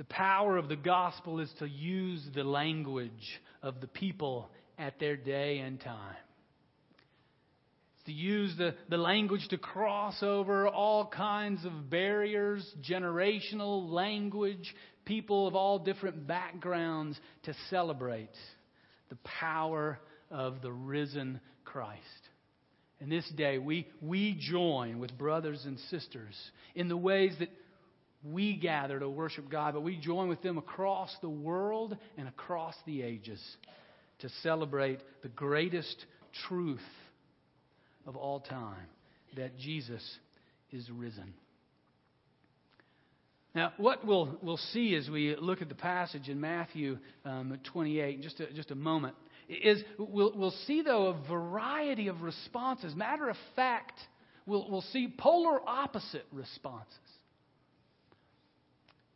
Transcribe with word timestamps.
The 0.00 0.04
power 0.04 0.56
of 0.56 0.70
the 0.70 0.76
gospel 0.76 1.40
is 1.40 1.52
to 1.58 1.68
use 1.68 2.26
the 2.34 2.42
language 2.42 3.38
of 3.62 3.82
the 3.82 3.86
people 3.86 4.48
at 4.78 4.98
their 4.98 5.14
day 5.14 5.58
and 5.58 5.78
time. 5.78 6.16
It's 7.96 8.06
to 8.06 8.12
use 8.12 8.54
the, 8.56 8.74
the 8.88 8.96
language 8.96 9.46
to 9.50 9.58
cross 9.58 10.22
over 10.22 10.66
all 10.66 11.06
kinds 11.06 11.66
of 11.66 11.90
barriers, 11.90 12.66
generational 12.80 13.90
language, 13.90 14.74
people 15.04 15.46
of 15.46 15.54
all 15.54 15.78
different 15.78 16.26
backgrounds 16.26 17.20
to 17.42 17.52
celebrate 17.68 18.34
the 19.10 19.18
power 19.40 19.98
of 20.30 20.62
the 20.62 20.72
risen 20.72 21.42
Christ. 21.66 22.00
In 23.00 23.10
this 23.10 23.28
day, 23.36 23.58
we, 23.58 23.86
we 24.00 24.34
join 24.40 24.98
with 24.98 25.18
brothers 25.18 25.62
and 25.66 25.78
sisters 25.90 26.34
in 26.74 26.88
the 26.88 26.96
ways 26.96 27.34
that 27.38 27.50
we 28.22 28.56
gather 28.56 28.98
to 28.98 29.08
worship 29.08 29.50
God, 29.50 29.74
but 29.74 29.82
we 29.82 29.96
join 29.96 30.28
with 30.28 30.42
them 30.42 30.58
across 30.58 31.14
the 31.22 31.28
world 31.28 31.96
and 32.18 32.28
across 32.28 32.74
the 32.86 33.02
ages 33.02 33.40
to 34.20 34.28
celebrate 34.42 35.00
the 35.22 35.28
greatest 35.28 36.04
truth 36.48 36.80
of 38.06 38.16
all 38.16 38.40
time 38.40 38.86
that 39.36 39.58
Jesus 39.58 40.02
is 40.70 40.88
risen. 40.90 41.34
Now, 43.54 43.72
what 43.78 44.06
we'll, 44.06 44.38
we'll 44.42 44.58
see 44.72 44.94
as 44.94 45.08
we 45.08 45.34
look 45.36 45.60
at 45.60 45.68
the 45.68 45.74
passage 45.74 46.28
in 46.28 46.40
Matthew 46.40 46.98
um, 47.24 47.58
28 47.72 48.16
in 48.16 48.22
just 48.22 48.38
a, 48.38 48.52
just 48.52 48.70
a 48.70 48.76
moment 48.76 49.16
is 49.48 49.82
we'll, 49.98 50.32
we'll 50.36 50.54
see, 50.66 50.82
though, 50.82 51.08
a 51.08 51.28
variety 51.28 52.06
of 52.06 52.22
responses. 52.22 52.94
Matter 52.94 53.28
of 53.28 53.36
fact, 53.56 53.98
we'll, 54.46 54.70
we'll 54.70 54.84
see 54.92 55.12
polar 55.18 55.58
opposite 55.66 56.26
responses. 56.30 56.96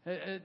Uh, 0.07 0.11
uh, 0.11 0.39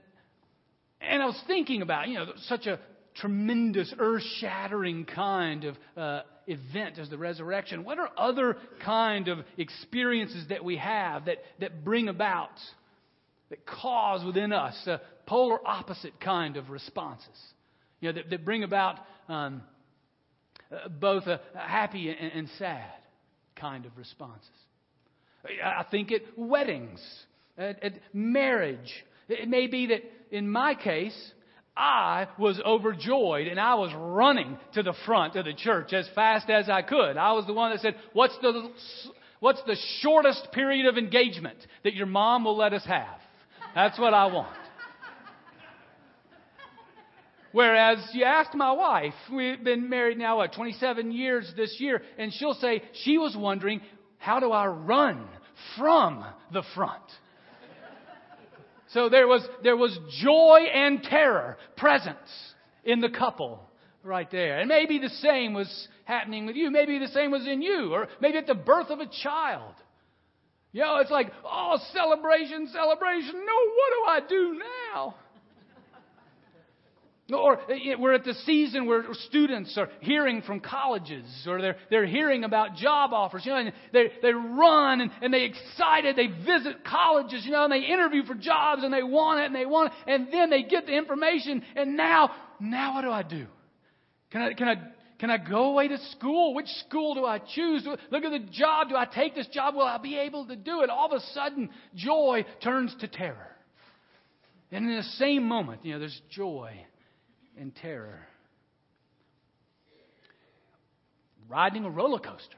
and 1.00 1.22
I 1.22 1.26
was 1.26 1.40
thinking 1.46 1.82
about, 1.82 2.08
you 2.08 2.14
know, 2.14 2.26
such 2.46 2.66
a 2.66 2.78
tremendous, 3.16 3.92
earth 3.98 4.22
shattering 4.38 5.04
kind 5.04 5.64
of 5.64 5.76
uh, 5.96 6.22
event 6.46 6.98
as 6.98 7.08
the 7.10 7.18
resurrection. 7.18 7.84
What 7.84 7.98
are 7.98 8.10
other 8.16 8.56
kind 8.84 9.28
of 9.28 9.38
experiences 9.56 10.46
that 10.48 10.64
we 10.64 10.76
have 10.76 11.26
that, 11.26 11.38
that 11.60 11.84
bring 11.84 12.08
about, 12.08 12.50
that 13.50 13.66
cause 13.66 14.24
within 14.24 14.52
us 14.52 14.74
a 14.86 15.00
polar 15.26 15.58
opposite 15.66 16.20
kind 16.20 16.56
of 16.56 16.70
responses? 16.70 17.28
You 18.00 18.12
know, 18.12 18.20
that, 18.20 18.30
that 18.30 18.44
bring 18.44 18.62
about 18.62 18.98
um, 19.28 19.62
uh, 20.72 20.88
both 20.88 21.26
a, 21.26 21.40
a 21.54 21.58
happy 21.58 22.10
and, 22.10 22.32
and 22.32 22.48
sad 22.58 22.84
kind 23.56 23.84
of 23.86 23.96
responses. 23.96 24.48
I 25.64 25.84
think 25.90 26.12
at 26.12 26.20
weddings, 26.36 27.00
at, 27.56 27.82
at 27.82 27.92
marriage, 28.12 28.92
it 29.38 29.48
may 29.48 29.66
be 29.66 29.86
that 29.86 30.02
in 30.30 30.48
my 30.48 30.74
case, 30.74 31.16
I 31.76 32.28
was 32.38 32.60
overjoyed 32.64 33.46
and 33.46 33.58
I 33.58 33.74
was 33.74 33.92
running 33.96 34.58
to 34.74 34.82
the 34.82 34.94
front 35.06 35.36
of 35.36 35.44
the 35.44 35.54
church 35.54 35.92
as 35.92 36.08
fast 36.14 36.50
as 36.50 36.68
I 36.68 36.82
could. 36.82 37.16
I 37.16 37.32
was 37.32 37.46
the 37.46 37.52
one 37.52 37.70
that 37.70 37.80
said, 37.80 37.94
What's 38.12 38.36
the, 38.42 38.70
what's 39.40 39.62
the 39.64 39.76
shortest 40.00 40.48
period 40.52 40.86
of 40.86 40.98
engagement 40.98 41.58
that 41.84 41.94
your 41.94 42.06
mom 42.06 42.44
will 42.44 42.56
let 42.56 42.72
us 42.72 42.84
have? 42.84 43.18
That's 43.74 43.98
what 43.98 44.14
I 44.14 44.26
want. 44.26 44.56
Whereas 47.52 47.98
you 48.12 48.24
ask 48.24 48.54
my 48.54 48.72
wife, 48.72 49.14
we've 49.32 49.62
been 49.62 49.88
married 49.88 50.18
now, 50.18 50.36
what, 50.36 50.52
27 50.52 51.10
years 51.10 51.52
this 51.56 51.76
year, 51.78 52.00
and 52.16 52.32
she'll 52.32 52.54
say 52.54 52.82
she 53.04 53.18
was 53.18 53.36
wondering, 53.36 53.80
how 54.18 54.38
do 54.38 54.52
I 54.52 54.66
run 54.66 55.26
from 55.76 56.24
the 56.52 56.62
front? 56.76 57.02
So 58.92 59.08
there 59.08 59.28
was, 59.28 59.46
there 59.62 59.76
was 59.76 59.96
joy 60.20 60.66
and 60.72 61.02
terror 61.02 61.56
present 61.76 62.18
in 62.84 63.00
the 63.00 63.08
couple 63.08 63.60
right 64.02 64.30
there. 64.30 64.58
And 64.58 64.68
maybe 64.68 64.98
the 64.98 65.08
same 65.08 65.54
was 65.54 65.88
happening 66.04 66.46
with 66.46 66.56
you. 66.56 66.70
Maybe 66.70 66.98
the 66.98 67.08
same 67.08 67.30
was 67.30 67.46
in 67.46 67.62
you, 67.62 67.92
or 67.92 68.08
maybe 68.20 68.38
at 68.38 68.46
the 68.46 68.54
birth 68.54 68.90
of 68.90 68.98
a 68.98 69.06
child. 69.22 69.74
You 70.72 70.82
know, 70.82 70.98
it's 70.98 71.10
like, 71.10 71.32
oh, 71.44 71.78
celebration, 71.92 72.68
celebration. 72.72 73.34
No, 73.34 73.56
what 73.76 74.20
do 74.20 74.26
I 74.26 74.28
do 74.28 74.60
now? 74.94 75.14
Or 77.32 77.60
eh, 77.70 77.94
we're 77.98 78.14
at 78.14 78.24
the 78.24 78.34
season 78.46 78.86
where 78.86 79.04
students 79.28 79.76
are 79.76 79.88
hearing 80.00 80.42
from 80.42 80.60
colleges 80.60 81.24
or 81.46 81.60
they're, 81.60 81.76
they're 81.90 82.06
hearing 82.06 82.44
about 82.44 82.76
job 82.76 83.12
offers, 83.12 83.42
you 83.44 83.52
know, 83.52 83.58
and 83.58 83.72
they, 83.92 84.06
they 84.22 84.32
run 84.32 85.00
and, 85.00 85.10
and 85.22 85.32
they 85.32 85.44
excited, 85.44 86.16
they 86.16 86.26
visit 86.26 86.84
colleges, 86.84 87.44
you 87.44 87.52
know, 87.52 87.64
and 87.64 87.72
they 87.72 87.86
interview 87.86 88.24
for 88.24 88.34
jobs 88.34 88.82
and 88.82 88.92
they 88.92 89.02
want 89.02 89.40
it 89.40 89.46
and 89.46 89.54
they 89.54 89.66
want 89.66 89.92
it, 89.92 90.12
and 90.12 90.28
then 90.32 90.50
they 90.50 90.62
get 90.62 90.86
the 90.86 90.96
information 90.96 91.62
and 91.76 91.96
now, 91.96 92.30
now 92.58 92.94
what 92.94 93.02
do 93.02 93.10
I 93.10 93.22
do? 93.22 93.46
Can 94.30 94.42
I, 94.42 94.52
can 94.54 94.68
I, 94.68 94.74
can 95.18 95.30
I 95.30 95.36
go 95.36 95.70
away 95.72 95.88
to 95.88 95.98
school? 96.12 96.54
Which 96.54 96.68
school 96.86 97.14
do 97.14 97.26
I 97.26 97.38
choose? 97.38 97.86
Look 98.10 98.24
at 98.24 98.30
the 98.30 98.46
job. 98.52 98.88
Do 98.88 98.96
I 98.96 99.04
take 99.04 99.34
this 99.34 99.48
job? 99.48 99.74
Will 99.74 99.82
I 99.82 99.98
be 99.98 100.16
able 100.16 100.46
to 100.46 100.56
do 100.56 100.80
it? 100.82 100.88
All 100.88 101.12
of 101.12 101.12
a 101.12 101.20
sudden, 101.34 101.68
joy 101.94 102.46
turns 102.62 102.94
to 103.00 103.08
terror. 103.08 103.48
And 104.72 104.88
in 104.88 104.96
the 104.96 105.02
same 105.02 105.46
moment, 105.46 105.84
you 105.84 105.92
know, 105.92 105.98
there's 105.98 106.20
joy 106.30 106.86
and 107.60 107.76
terror. 107.76 108.26
Riding 111.48 111.84
a 111.84 111.90
roller 111.90 112.18
coaster. 112.18 112.56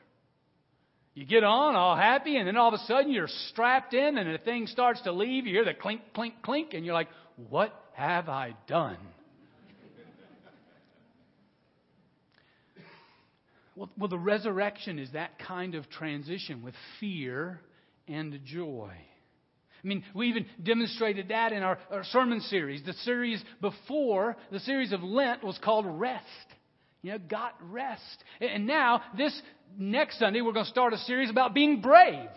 You 1.15 1.27
get 1.27 1.45
on 1.45 1.75
all 1.75 1.97
happy, 1.97 2.37
and 2.37 2.47
then 2.47 2.57
all 2.57 2.69
of 2.69 2.75
a 2.75 2.85
sudden 2.87 3.11
you're 3.11 3.29
strapped 3.51 3.93
in, 3.93 4.17
and 4.17 4.33
the 4.33 4.39
thing 4.39 4.67
starts 4.67 5.03
to 5.03 5.13
leave. 5.13 5.47
You 5.47 5.53
hear 5.55 5.65
the 5.65 5.75
clink, 5.75 6.01
clink, 6.15 6.41
clink, 6.43 6.73
and 6.73 6.87
you're 6.87 6.95
like, 6.95 7.09
What 7.51 7.75
have 7.95 8.29
I 8.29 8.55
done? 8.67 8.97
well, 13.77 13.91
well, 13.99 14.09
the 14.09 14.19
resurrection 14.19 14.99
is 14.99 15.11
that 15.13 15.39
kind 15.39 15.75
of 15.75 15.91
transition 15.91 16.63
with 16.63 16.75
fear 16.99 17.61
and 18.09 18.41
joy. 18.45 18.93
I 19.85 19.89
mean, 19.89 20.05
we 20.15 20.29
even 20.29 20.47
demonstrated 20.63 21.29
that 21.29 21.53
in 21.53 21.63
our, 21.63 21.79
our 21.91 22.05
sermon 22.05 22.41
series. 22.41 22.85
The 22.85 22.93
series 22.93 23.43
before, 23.61 24.37
the 24.53 24.61
series 24.61 24.93
of 24.93 25.03
Lent, 25.03 25.43
was 25.43 25.59
called 25.63 25.87
Rest. 25.87 26.27
You 27.03 27.13
know, 27.13 27.19
got 27.19 27.55
rest. 27.61 28.25
And 28.41 28.67
now, 28.67 29.03
this 29.17 29.41
next 29.77 30.21
Sunday, 30.21 30.41
we're 30.41 30.53
going 30.53 30.67
to 30.67 30.71
start 30.71 30.93
a 30.93 30.99
series 30.99 31.31
about 31.31 31.53
being 31.53 31.81
brave. 31.81 32.29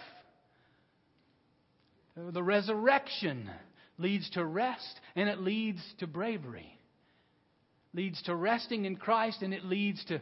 The 2.18 2.42
resurrection 2.42 3.50
leads 4.00 4.28
to 4.32 4.44
rest 4.44 5.00
and 5.16 5.30
it 5.30 5.40
leads 5.40 5.82
to 6.00 6.08
bravery. 6.08 6.80
Leads 7.94 8.22
to 8.24 8.36
resting 8.36 8.86
in 8.86 8.96
Christ 8.96 9.44
and 9.44 9.54
it 9.54 9.66
leads 9.66 10.04
to 10.06 10.20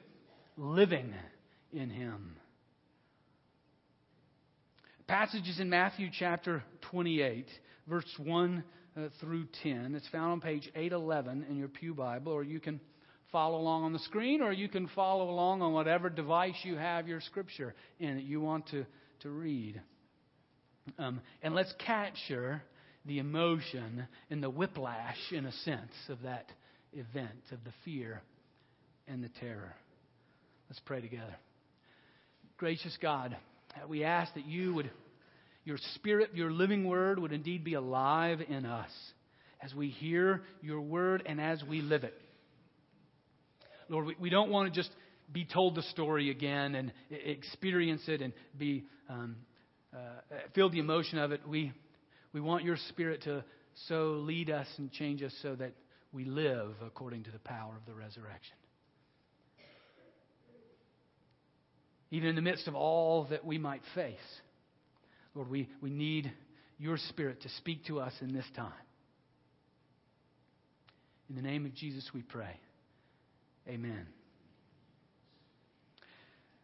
living 0.57 1.13
in 1.72 1.90
Him 1.90 2.35
passages 5.13 5.59
in 5.59 5.69
Matthew 5.69 6.09
chapter 6.12 6.63
28, 6.90 7.46
verse 7.88 8.03
1 8.18 8.63
uh, 8.97 9.01
through 9.22 9.46
10. 9.62 9.94
It's 9.94 10.07
found 10.07 10.31
on 10.31 10.41
page 10.41 10.68
811 10.75 11.46
in 11.51 11.56
your 11.56 11.68
Pew 11.68 11.94
Bible, 11.94 12.31
or 12.31 12.41
you 12.41 12.59
can 12.59 12.79
follow 13.31 13.59
along 13.59 13.84
on 13.84 13.94
the 13.94 14.00
screen, 14.00 14.41
or 14.41 14.52
you 14.52 14.68
can 14.68 14.90
follow 14.96 15.29
along 15.29 15.62
on 15.62 15.72
whatever 15.72 16.09
device 16.09 16.56
you 16.63 16.78
have 16.78 17.07
your 17.07 17.22
scripture 17.22 17.75
in 18.00 18.16
that 18.16 18.23
you 18.23 18.41
want 18.41 18.66
to, 18.69 18.88
to 19.19 19.29
read. 19.29 19.79
Um, 20.97 21.22
and 21.44 21.53
let's 21.53 21.75
capture 21.85 22.63
the 23.06 23.19
emotion 23.19 24.07
and 24.31 24.41
the 24.41 24.50
whiplash, 24.50 25.19
in 25.31 25.46
a 25.46 25.52
sense, 25.52 25.94
of 26.09 26.23
that 26.23 26.47
event, 26.91 27.52
of 27.52 27.63
the 27.66 27.73
fear 27.85 28.23
and 29.07 29.23
the 29.23 29.29
terror. 29.40 29.75
Let's 30.72 30.81
pray 30.84 31.02
together. 31.02 31.35
Gracious 32.57 32.97
God, 33.00 33.38
we 33.88 34.03
ask 34.03 34.34
that 34.35 34.45
you 34.45 34.73
would, 34.75 34.91
your 35.66 35.78
spirit, 35.95 36.31
your 36.34 36.51
living 36.51 36.88
word 36.88 37.19
would 37.19 37.31
indeed 37.31 37.63
be 37.63 37.73
alive 37.73 38.39
in 38.47 38.66
us 38.66 38.91
as 39.61 39.73
we 39.73 39.90
hear 39.90 40.41
your 40.61 40.81
word 40.81 41.23
and 41.25 41.40
as 41.40 41.64
we 41.64 41.81
live 41.81 42.03
it. 42.03 42.14
Lord, 43.90 44.05
we, 44.08 44.16
we 44.20 44.29
don't 44.29 44.49
want 44.49 44.73
to 44.73 44.79
just 44.79 44.91
be 45.31 45.46
told 45.46 45.75
the 45.75 45.84
story 45.84 46.29
again 46.29 46.75
and 46.75 46.91
experience 47.09 48.03
it 48.08 48.22
and 48.22 48.34
be 48.58 48.84
um, 49.09 49.35
uh, 49.93 49.97
feel 50.53 50.69
the 50.69 50.79
emotion 50.79 51.19
of 51.19 51.31
it. 51.31 51.41
We 51.47 51.72
we 52.34 52.41
want 52.41 52.64
your 52.64 52.78
spirit 52.90 53.23
to 53.23 53.43
so 53.87 54.22
lead 54.26 54.49
us 54.49 54.67
and 54.78 54.91
change 54.91 55.22
us 55.23 55.34
so 55.41 55.55
that 55.55 55.73
we 56.11 56.26
live 56.26 56.72
according 56.85 57.23
to 57.23 57.31
the 57.31 57.40
power 57.40 57.76
of 57.76 57.85
the 57.85 57.93
resurrection. 57.93 58.55
Even 62.14 62.30
in 62.30 62.36
the 62.36 62.44
midst 62.44 62.68
of 62.68 62.76
all 62.76 63.26
that 63.32 63.44
we 63.44 63.58
might 63.58 63.82
face. 63.96 64.14
Lord, 65.34 65.50
we, 65.50 65.68
we 65.82 65.90
need 65.90 66.32
your 66.78 66.96
Spirit 67.10 67.42
to 67.42 67.50
speak 67.58 67.86
to 67.86 68.00
us 68.00 68.14
in 68.22 68.32
this 68.32 68.46
time. 68.56 68.72
In 71.28 71.36
the 71.36 71.42
name 71.42 71.66
of 71.66 71.74
Jesus, 71.74 72.08
we 72.14 72.22
pray. 72.22 72.56
Amen. 73.68 74.06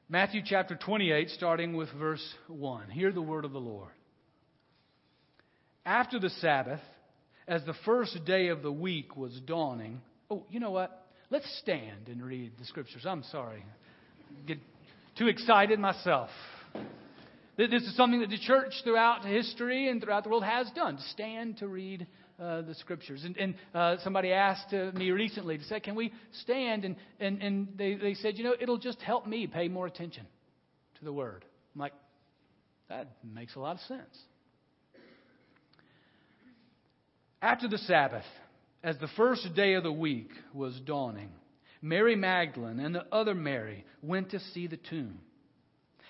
Matthew 0.08 0.42
chapter 0.46 0.76
28, 0.76 1.32
starting 1.32 1.76
with 1.76 1.90
verse 1.98 2.24
1. 2.48 2.92
Hear 2.92 3.12
the 3.12 3.20
word 3.20 3.44
of 3.44 3.52
the 3.52 3.58
Lord. 3.58 3.90
After 5.84 6.20
the 6.20 6.30
Sabbath, 6.30 6.82
as 7.48 7.66
the 7.66 7.74
first 7.86 8.24
day 8.24 8.50
of 8.50 8.62
the 8.62 8.72
week 8.72 9.18
was 9.18 9.34
dawning. 9.48 10.02
Oh, 10.30 10.46
you 10.52 10.60
know 10.60 10.70
what? 10.70 11.08
Let's 11.32 11.48
stand 11.64 12.08
and 12.08 12.24
read 12.24 12.52
the 12.60 12.66
scriptures. 12.66 13.08
I'm 13.08 13.24
sorry. 13.32 13.66
Get 14.46 14.60
too 15.20 15.28
excited 15.28 15.80
myself. 15.80 16.30
This 17.58 17.84
is 17.84 17.96
something 17.98 18.22
that 18.22 18.30
the 18.30 18.40
church 18.40 18.72
throughout 18.86 19.26
history 19.26 19.90
and 19.90 20.02
throughout 20.02 20.24
the 20.24 20.30
world 20.30 20.46
has 20.46 20.72
done 20.72 20.96
to 20.96 21.04
stand 21.10 21.58
to 21.58 21.68
read 21.68 22.08
uh, 22.40 22.62
the 22.62 22.74
scriptures. 22.74 23.26
And, 23.26 23.36
and 23.36 23.56
uh, 23.76 23.98
somebody 24.02 24.32
asked 24.32 24.74
uh, 24.74 24.98
me 24.98 25.12
recently 25.12 25.58
to 25.58 25.64
say, 25.66 25.82
Can 25.82 25.96
we 25.96 26.14
stand? 26.42 26.86
And, 26.86 26.96
and, 27.20 27.42
and 27.42 27.68
they, 27.78 27.96
they 27.96 28.14
said, 28.14 28.38
You 28.38 28.46
know, 28.46 28.54
it'll 28.58 28.78
just 28.78 29.02
help 29.02 29.28
me 29.28 29.46
pay 29.46 29.68
more 29.68 29.88
attention 29.88 30.26
to 31.00 31.04
the 31.06 31.12
word. 31.12 31.44
I'm 31.76 31.82
like, 31.82 31.94
That 32.88 33.10
makes 33.22 33.58
a 33.58 33.60
lot 33.60 33.76
of 33.76 33.82
sense. 33.82 34.18
After 37.42 37.68
the 37.68 37.78
Sabbath, 37.80 38.24
as 38.86 38.98
the 39.00 39.10
first 39.18 39.54
day 39.54 39.74
of 39.74 39.84
the 39.84 39.92
week 39.92 40.30
was 40.54 40.80
dawning, 40.86 41.32
Mary 41.82 42.16
Magdalene 42.16 42.80
and 42.80 42.94
the 42.94 43.06
other 43.12 43.36
Mary 43.36 43.86
went 44.02 44.32
to 44.32 44.40
see 44.40 44.68
the 44.68 44.78
tomb. 44.78 45.20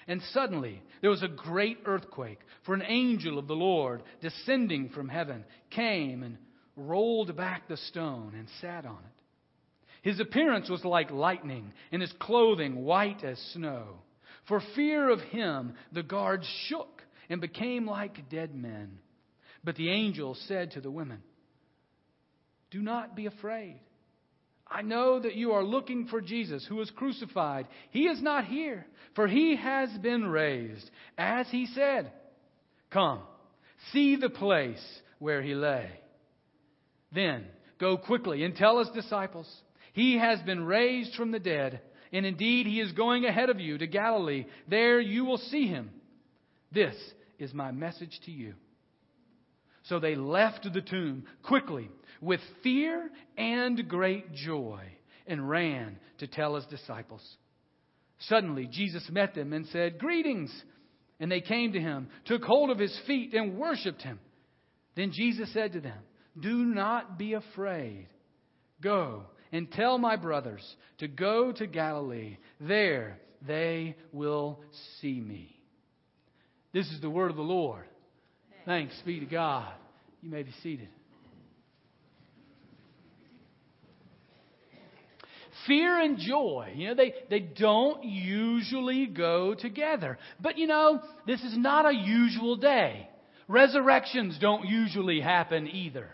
And 0.07 0.21
suddenly 0.33 0.81
there 1.01 1.11
was 1.11 1.21
a 1.21 1.27
great 1.27 1.79
earthquake, 1.85 2.39
for 2.65 2.73
an 2.73 2.81
angel 2.81 3.37
of 3.37 3.47
the 3.47 3.55
Lord, 3.55 4.01
descending 4.21 4.89
from 4.89 5.07
heaven, 5.07 5.45
came 5.69 6.23
and 6.23 6.37
rolled 6.75 7.35
back 7.35 7.67
the 7.67 7.77
stone 7.77 8.33
and 8.35 8.47
sat 8.59 8.85
on 8.85 8.97
it. 8.97 10.09
His 10.09 10.19
appearance 10.19 10.69
was 10.69 10.83
like 10.83 11.11
lightning, 11.11 11.73
and 11.91 12.01
his 12.01 12.13
clothing 12.19 12.83
white 12.83 13.23
as 13.23 13.37
snow. 13.53 13.99
For 14.47 14.61
fear 14.75 15.09
of 15.09 15.19
him, 15.19 15.73
the 15.91 16.03
guards 16.03 16.47
shook 16.67 17.03
and 17.29 17.41
became 17.41 17.85
like 17.85 18.29
dead 18.29 18.55
men. 18.55 18.97
But 19.63 19.75
the 19.75 19.89
angel 19.89 20.35
said 20.47 20.71
to 20.71 20.81
the 20.81 20.89
women, 20.89 21.21
Do 22.71 22.81
not 22.81 23.15
be 23.15 23.25
afraid. 23.25 23.81
I 24.69 24.81
know 24.83 25.19
that 25.19 25.35
you 25.35 25.53
are 25.53 25.63
looking 25.63 26.07
for 26.07 26.21
Jesus 26.21 26.65
who 26.67 26.75
was 26.75 26.91
crucified. 26.91 27.67
He 27.89 28.07
is 28.07 28.21
not 28.21 28.45
here, 28.45 28.85
for 29.15 29.27
he 29.27 29.55
has 29.55 29.89
been 29.97 30.27
raised, 30.27 30.89
as 31.17 31.47
he 31.49 31.65
said. 31.67 32.11
Come, 32.91 33.21
see 33.91 34.15
the 34.15 34.29
place 34.29 34.83
where 35.17 35.41
he 35.41 35.55
lay. 35.55 35.89
Then 37.11 37.45
go 37.79 37.97
quickly 37.97 38.43
and 38.43 38.55
tell 38.55 38.79
his 38.79 38.89
disciples, 38.89 39.47
He 39.93 40.17
has 40.17 40.39
been 40.41 40.63
raised 40.63 41.15
from 41.15 41.31
the 41.31 41.39
dead, 41.39 41.81
and 42.11 42.25
indeed 42.25 42.67
he 42.67 42.79
is 42.79 42.91
going 42.91 43.25
ahead 43.25 43.49
of 43.49 43.59
you 43.59 43.77
to 43.77 43.87
Galilee. 43.87 44.45
There 44.67 44.99
you 44.99 45.25
will 45.25 45.37
see 45.37 45.67
him. 45.67 45.89
This 46.71 46.95
is 47.39 47.53
my 47.53 47.71
message 47.71 48.19
to 48.25 48.31
you. 48.31 48.53
So 49.89 49.99
they 49.99 50.15
left 50.15 50.71
the 50.71 50.81
tomb 50.81 51.23
quickly 51.41 51.89
with 52.21 52.39
fear 52.61 53.09
and 53.37 53.89
great 53.89 54.31
joy 54.33 54.81
and 55.25 55.49
ran 55.49 55.97
to 56.19 56.27
tell 56.27 56.55
his 56.55 56.65
disciples. 56.65 57.23
Suddenly, 58.19 58.67
Jesus 58.71 59.09
met 59.09 59.33
them 59.33 59.51
and 59.51 59.65
said, 59.67 59.97
Greetings! 59.97 60.51
And 61.19 61.31
they 61.31 61.41
came 61.41 61.73
to 61.73 61.79
him, 61.79 62.07
took 62.25 62.43
hold 62.43 62.69
of 62.69 62.77
his 62.77 62.97
feet, 63.07 63.33
and 63.33 63.57
worshiped 63.57 64.03
him. 64.03 64.19
Then 64.95 65.11
Jesus 65.11 65.51
said 65.53 65.73
to 65.73 65.81
them, 65.81 65.97
Do 66.39 66.65
not 66.65 67.17
be 67.17 67.33
afraid. 67.33 68.07
Go 68.81 69.23
and 69.51 69.71
tell 69.71 69.97
my 69.97 70.15
brothers 70.15 70.63
to 70.99 71.07
go 71.07 71.51
to 71.51 71.67
Galilee. 71.67 72.37
There 72.61 73.19
they 73.45 73.95
will 74.13 74.59
see 75.01 75.19
me. 75.19 75.59
This 76.73 76.87
is 76.91 77.01
the 77.01 77.09
word 77.09 77.31
of 77.31 77.37
the 77.37 77.41
Lord. 77.41 77.88
Thanks 78.69 78.93
be 79.03 79.19
to 79.19 79.25
God. 79.25 79.73
You 80.21 80.29
may 80.29 80.43
be 80.43 80.51
seated. 80.61 80.89
Fear 85.65 85.99
and 85.99 86.19
joy, 86.19 86.73
you 86.75 86.89
know, 86.89 86.93
they, 86.93 87.15
they 87.31 87.39
don't 87.39 88.03
usually 88.03 89.07
go 89.07 89.55
together. 89.55 90.19
But 90.39 90.59
you 90.59 90.67
know, 90.67 91.01
this 91.25 91.41
is 91.41 91.57
not 91.57 91.87
a 91.87 91.95
usual 91.95 92.57
day. 92.57 93.09
Resurrections 93.47 94.37
don't 94.39 94.67
usually 94.67 95.19
happen 95.19 95.67
either. 95.67 96.07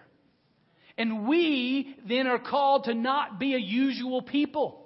And 0.97 1.27
we 1.27 1.97
then 2.07 2.25
are 2.25 2.39
called 2.39 2.85
to 2.85 2.93
not 2.93 3.37
be 3.37 3.53
a 3.53 3.59
usual 3.59 4.21
people. 4.21 4.81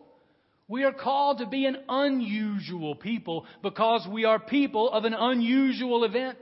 We 0.68 0.86
are 0.86 0.92
called 0.92 1.38
to 1.38 1.45
be 1.45 1.68
an 1.68 1.77
unusual 1.88 2.95
people 2.95 3.45
because 3.62 4.07
we 4.12 4.25
are 4.25 4.39
people 4.39 4.89
of 4.89 5.06
an 5.06 5.13
unusual 5.13 6.04
event. 6.04 6.39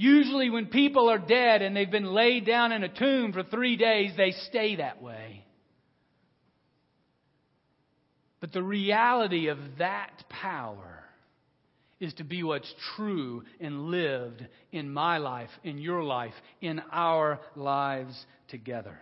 Usually, 0.00 0.48
when 0.48 0.68
people 0.68 1.10
are 1.10 1.18
dead 1.18 1.60
and 1.60 1.76
they've 1.76 1.90
been 1.90 2.14
laid 2.14 2.46
down 2.46 2.72
in 2.72 2.82
a 2.82 2.88
tomb 2.88 3.34
for 3.34 3.42
three 3.42 3.76
days, 3.76 4.12
they 4.16 4.30
stay 4.48 4.76
that 4.76 5.02
way. 5.02 5.44
But 8.40 8.54
the 8.54 8.62
reality 8.62 9.48
of 9.48 9.58
that 9.76 10.24
power 10.30 11.04
is 12.00 12.14
to 12.14 12.24
be 12.24 12.42
what's 12.42 12.74
true 12.96 13.42
and 13.60 13.88
lived 13.90 14.46
in 14.72 14.90
my 14.90 15.18
life, 15.18 15.50
in 15.64 15.76
your 15.76 16.02
life, 16.02 16.32
in 16.62 16.80
our 16.90 17.38
lives 17.54 18.24
together. 18.48 18.98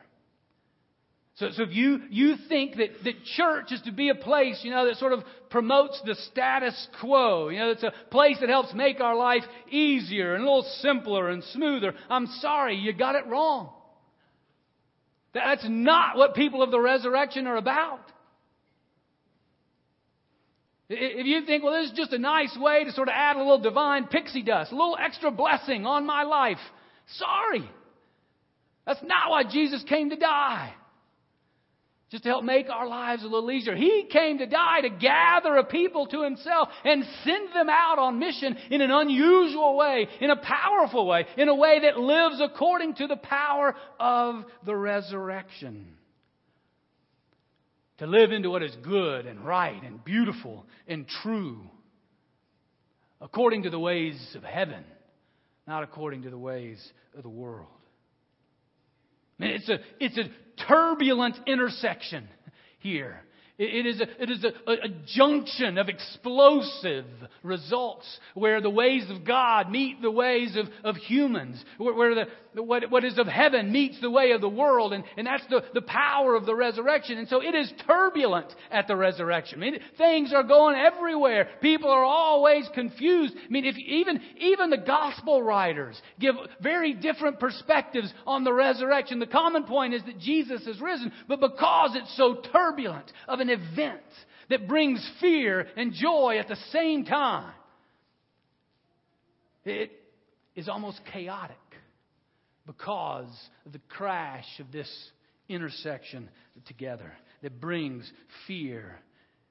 So, 1.39 1.51
so 1.53 1.63
if 1.63 1.73
you, 1.73 2.01
you 2.11 2.35
think 2.49 2.77
that, 2.77 2.89
that 3.05 3.25
church 3.37 3.71
is 3.71 3.81
to 3.83 3.93
be 3.93 4.09
a 4.09 4.15
place, 4.15 4.59
you 4.65 4.73
know, 4.73 4.87
that 4.87 4.97
sort 4.97 5.13
of 5.13 5.23
promotes 5.51 6.01
the 6.05 6.17
status 6.17 6.89
quo, 7.01 7.49
you 7.49 7.61
know, 7.61 7.71
it's 7.71 7.85
a 7.85 7.93
place 8.11 8.39
that 8.41 8.49
helps 8.49 8.75
make 8.75 9.01
our 9.01 9.15
life 9.15 9.45
easier 9.71 10.35
and 10.35 10.43
a 10.43 10.47
little 10.47 10.69
simpler 10.81 11.31
and 11.31 11.45
smoother, 11.53 11.95
I'm 12.11 12.27
sorry, 12.41 12.75
you 12.75 12.93
got 12.93 13.15
it 13.15 13.25
wrong. 13.29 13.73
That's 15.33 15.65
not 15.69 16.17
what 16.17 16.35
people 16.35 16.61
of 16.61 16.73
the 16.73 16.81
resurrection 16.81 17.47
are 17.47 17.57
about. 17.57 18.01
If 20.89 21.27
you 21.27 21.47
think, 21.47 21.63
well, 21.63 21.81
this 21.81 21.93
is 21.93 21.97
just 21.97 22.13
a 22.13 22.19
nice 22.19 22.57
way 22.59 22.83
to 22.83 22.91
sort 22.91 23.09
of 23.09 23.15
add 23.15 23.37
a 23.37 23.39
little 23.39 23.61
divine 23.61 24.09
pixie 24.09 24.43
dust, 24.43 24.73
a 24.73 24.75
little 24.75 24.97
extra 25.01 25.31
blessing 25.31 25.87
on 25.87 26.05
my 26.05 26.25
life, 26.25 26.59
sorry. 27.15 27.71
That's 28.87 29.03
not 29.05 29.31
why 29.31 29.45
Jesus 29.45 29.85
came 29.89 30.11
to 30.11 30.17
die 30.17 30.75
just 32.11 32.23
to 32.23 32.29
help 32.31 32.45
make 32.45 32.71
our 32.71 32.89
lives 32.89 33.23
a 33.23 33.27
little 33.27 33.51
easier. 33.51 33.77
He 33.77 34.09
came 34.11 34.39
to 34.39 34.47
die 34.47 34.81
to 34.81 34.89
gather 34.89 35.57
a 35.57 35.65
people 35.65 36.07
to 36.07 36.23
himself 36.23 36.69
and 36.85 37.05
send 37.25 37.49
them 37.55 37.69
out 37.69 37.99
on 37.99 38.19
mission 38.19 38.57
in 38.71 38.81
an 38.81 38.91
unusual 38.91 39.77
way, 39.77 40.09
in 40.21 40.31
a 40.31 40.37
powerful 40.37 41.07
way, 41.07 41.27
in 41.37 41.49
a 41.49 41.55
way 41.55 41.81
that 41.83 41.99
lives 41.99 42.41
according 42.41 42.95
to 42.95 43.07
the 43.07 43.17
power 43.17 43.75
of 44.01 44.45
the 44.65 44.75
resurrection. 44.75 45.99
To 47.99 48.07
live 48.07 48.33
into 48.33 48.49
what 48.49 48.63
is 48.63 48.75
good 48.83 49.27
and 49.27 49.45
right 49.45 49.83
and 49.83 50.03
beautiful 50.03 50.65
and 50.87 51.07
true, 51.23 51.61
according 53.21 53.65
to 53.65 53.71
the 53.71 53.79
ways 53.79 54.35
of 54.35 54.45
heaven, 54.45 54.85
not 55.67 55.83
according 55.83 56.23
to 56.23 56.31
the 56.31 56.39
ways 56.39 56.81
of 57.15 57.23
the 57.23 57.29
world. 57.29 57.69
Man, 59.39 59.51
it's 59.51 59.69
a, 59.69 59.79
it's 60.01 60.17
a 60.17 60.31
turbulent 60.67 61.37
intersection 61.47 62.29
here. 62.81 63.23
It 63.59 63.87
is, 63.87 64.01
a, 64.01 64.23
it 64.23 64.31
is 64.31 64.45
a, 64.45 64.71
a, 64.71 64.89
junction 65.17 65.79
of 65.79 65.89
explosive 65.89 67.07
results 67.43 68.07
where 68.35 68.61
the 68.61 68.71
ways 68.71 69.11
of 69.11 69.25
God 69.25 69.69
meet 69.69 70.01
the 70.01 70.13
ways 70.13 70.57
of, 70.57 70.67
of 70.85 70.95
humans, 70.95 71.65
where, 71.77 71.93
where 71.93 72.15
the, 72.15 72.27
what, 72.63 72.91
what 72.91 73.05
is 73.05 73.19
of 73.19 73.27
heaven 73.27 73.73
meets 73.73 74.01
the 74.01 74.11
way 74.11 74.31
of 74.31 74.41
the 74.41 74.49
world, 74.49 74.93
and, 74.93 75.03
and 75.17 75.27
that's 75.27 75.47
the, 75.49 75.65
the 75.75 75.83
power 75.83 76.37
of 76.37 76.47
the 76.47 76.55
resurrection. 76.55 77.19
And 77.19 77.29
so 77.29 77.43
it 77.43 77.55
is 77.55 77.73
turbulent 77.87 78.55
at 78.71 78.87
the 78.87 78.95
resurrection. 78.95 79.59
I 79.59 79.71
mean, 79.71 79.81
things 79.97 80.33
are 80.33 80.45
going 80.45 80.77
everywhere. 80.77 81.49
People 81.61 81.91
are 81.91 82.05
always 82.05 82.69
confused. 82.75 83.35
I 83.37 83.51
mean, 83.51 83.65
if 83.65 83.77
even, 83.77 84.21
even 84.39 84.71
the 84.71 84.79
gospel 84.79 85.43
writers 85.43 86.01
give 86.21 86.37
very 86.63 86.93
different 86.93 87.41
perspectives 87.41 88.13
on 88.25 88.45
the 88.45 88.53
resurrection. 88.53 89.19
The 89.19 89.27
common 89.27 89.65
point 89.65 89.95
is 89.95 90.05
that 90.05 90.21
Jesus 90.21 90.65
is 90.67 90.81
risen, 90.81 91.13
but 91.27 91.41
because 91.41 91.97
it's 91.97 92.17
so 92.17 92.41
turbulent 92.53 93.11
of 93.27 93.41
an 93.41 93.49
an 93.49 93.61
event 93.61 94.01
that 94.51 94.67
brings 94.67 95.07
fear 95.21 95.67
and 95.77 95.93
joy 95.93 96.39
at 96.39 96.49
the 96.49 96.57
same 96.73 97.05
time. 97.05 97.53
It 99.65 99.93
is 100.55 100.69
almost 100.69 101.01
chaotic 101.13 101.57
because 102.69 103.35
of 103.65 103.73
the 103.73 103.81
crash 103.89 104.45
of 104.61 104.71
this 104.71 104.89
intersection 105.49 106.29
together 106.67 107.11
that 107.43 107.61
brings 107.61 108.11
fear 108.47 109.01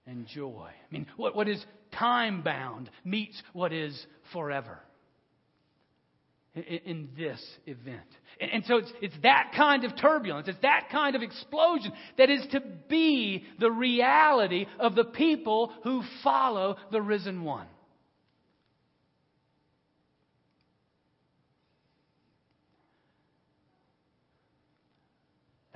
and 0.06 0.28
joy. 0.28 0.70
I 0.70 0.94
mean, 0.94 1.08
what, 1.18 1.36
what 1.36 1.50
is 1.50 1.64
time 1.92 2.44
bound 2.44 2.92
meets 3.04 3.42
what 3.54 3.74
is 3.74 4.06
forever 4.32 4.80
in 6.56 7.10
this 7.18 7.44
event. 7.66 8.08
And 8.40 8.64
so 8.66 8.78
it's, 8.78 8.92
it's 9.02 9.16
that 9.24 9.52
kind 9.56 9.84
of 9.84 9.98
turbulence, 10.00 10.48
it's 10.48 10.62
that 10.62 10.90
kind 10.92 11.16
of 11.16 11.24
explosion 11.24 11.92
that 12.20 12.30
is 12.30 12.46
to 12.52 12.62
be 12.88 13.46
the 13.60 13.72
reality 13.72 14.68
of 14.80 14.94
the 14.94 15.06
people 15.06 15.74
who 15.84 16.04
follow 16.24 16.78
the 16.92 17.02
risen 17.02 17.44
one. 17.44 17.68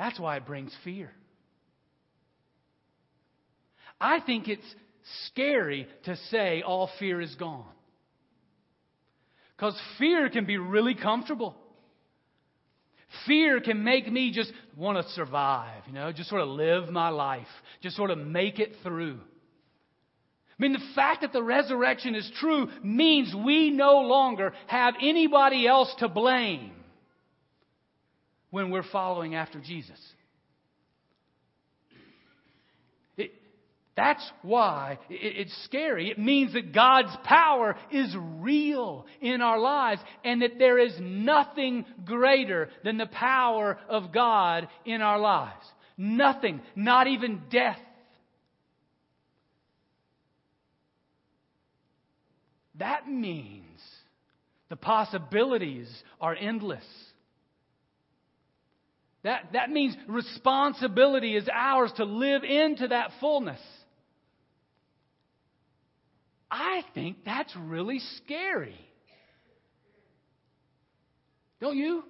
That's 0.01 0.19
why 0.19 0.37
it 0.37 0.47
brings 0.47 0.75
fear. 0.83 1.11
I 3.99 4.19
think 4.19 4.47
it's 4.47 4.65
scary 5.27 5.87
to 6.05 6.15
say 6.31 6.63
all 6.63 6.89
fear 6.97 7.21
is 7.21 7.35
gone. 7.35 7.69
Because 9.55 9.79
fear 9.99 10.27
can 10.31 10.45
be 10.45 10.57
really 10.57 10.95
comfortable. 10.95 11.55
Fear 13.27 13.61
can 13.61 13.83
make 13.83 14.11
me 14.11 14.31
just 14.31 14.51
want 14.75 14.97
to 14.97 15.13
survive, 15.13 15.83
you 15.85 15.93
know, 15.93 16.11
just 16.11 16.29
sort 16.29 16.41
of 16.41 16.47
live 16.47 16.89
my 16.89 17.09
life, 17.09 17.45
just 17.83 17.95
sort 17.95 18.09
of 18.09 18.17
make 18.17 18.57
it 18.57 18.77
through. 18.81 19.19
I 19.19 20.55
mean, 20.57 20.73
the 20.73 20.79
fact 20.95 21.21
that 21.21 21.31
the 21.31 21.43
resurrection 21.43 22.15
is 22.15 22.27
true 22.39 22.69
means 22.81 23.35
we 23.35 23.69
no 23.69 23.99
longer 23.99 24.53
have 24.65 24.95
anybody 24.99 25.67
else 25.67 25.93
to 25.99 26.09
blame 26.09 26.71
when 28.51 28.69
we're 28.69 28.83
following 28.83 29.33
after 29.33 29.59
Jesus. 29.59 29.99
It, 33.17 33.31
that's 33.95 34.29
why 34.43 34.99
it, 35.09 35.37
it's 35.37 35.63
scary. 35.65 36.11
It 36.11 36.19
means 36.19 36.53
that 36.53 36.73
God's 36.73 37.15
power 37.23 37.75
is 37.91 38.15
real 38.39 39.07
in 39.21 39.41
our 39.41 39.57
lives 39.57 40.01
and 40.23 40.41
that 40.41 40.59
there 40.59 40.77
is 40.77 40.93
nothing 40.99 41.85
greater 42.05 42.69
than 42.83 42.97
the 42.97 43.07
power 43.07 43.79
of 43.89 44.13
God 44.13 44.67
in 44.85 45.01
our 45.01 45.19
lives. 45.19 45.65
Nothing, 45.97 46.61
not 46.75 47.07
even 47.07 47.41
death. 47.49 47.79
That 52.75 53.07
means 53.07 53.79
the 54.69 54.75
possibilities 54.75 55.87
are 56.19 56.35
endless. 56.35 56.85
That, 59.23 59.49
that 59.53 59.69
means 59.69 59.95
responsibility 60.07 61.35
is 61.35 61.47
ours 61.53 61.91
to 61.97 62.05
live 62.05 62.43
into 62.43 62.87
that 62.87 63.11
fullness. 63.19 63.59
I 66.49 66.83
think 66.93 67.17
that's 67.23 67.55
really 67.55 67.99
scary. 68.17 68.75
Don't 71.59 71.77
you? 71.77 72.03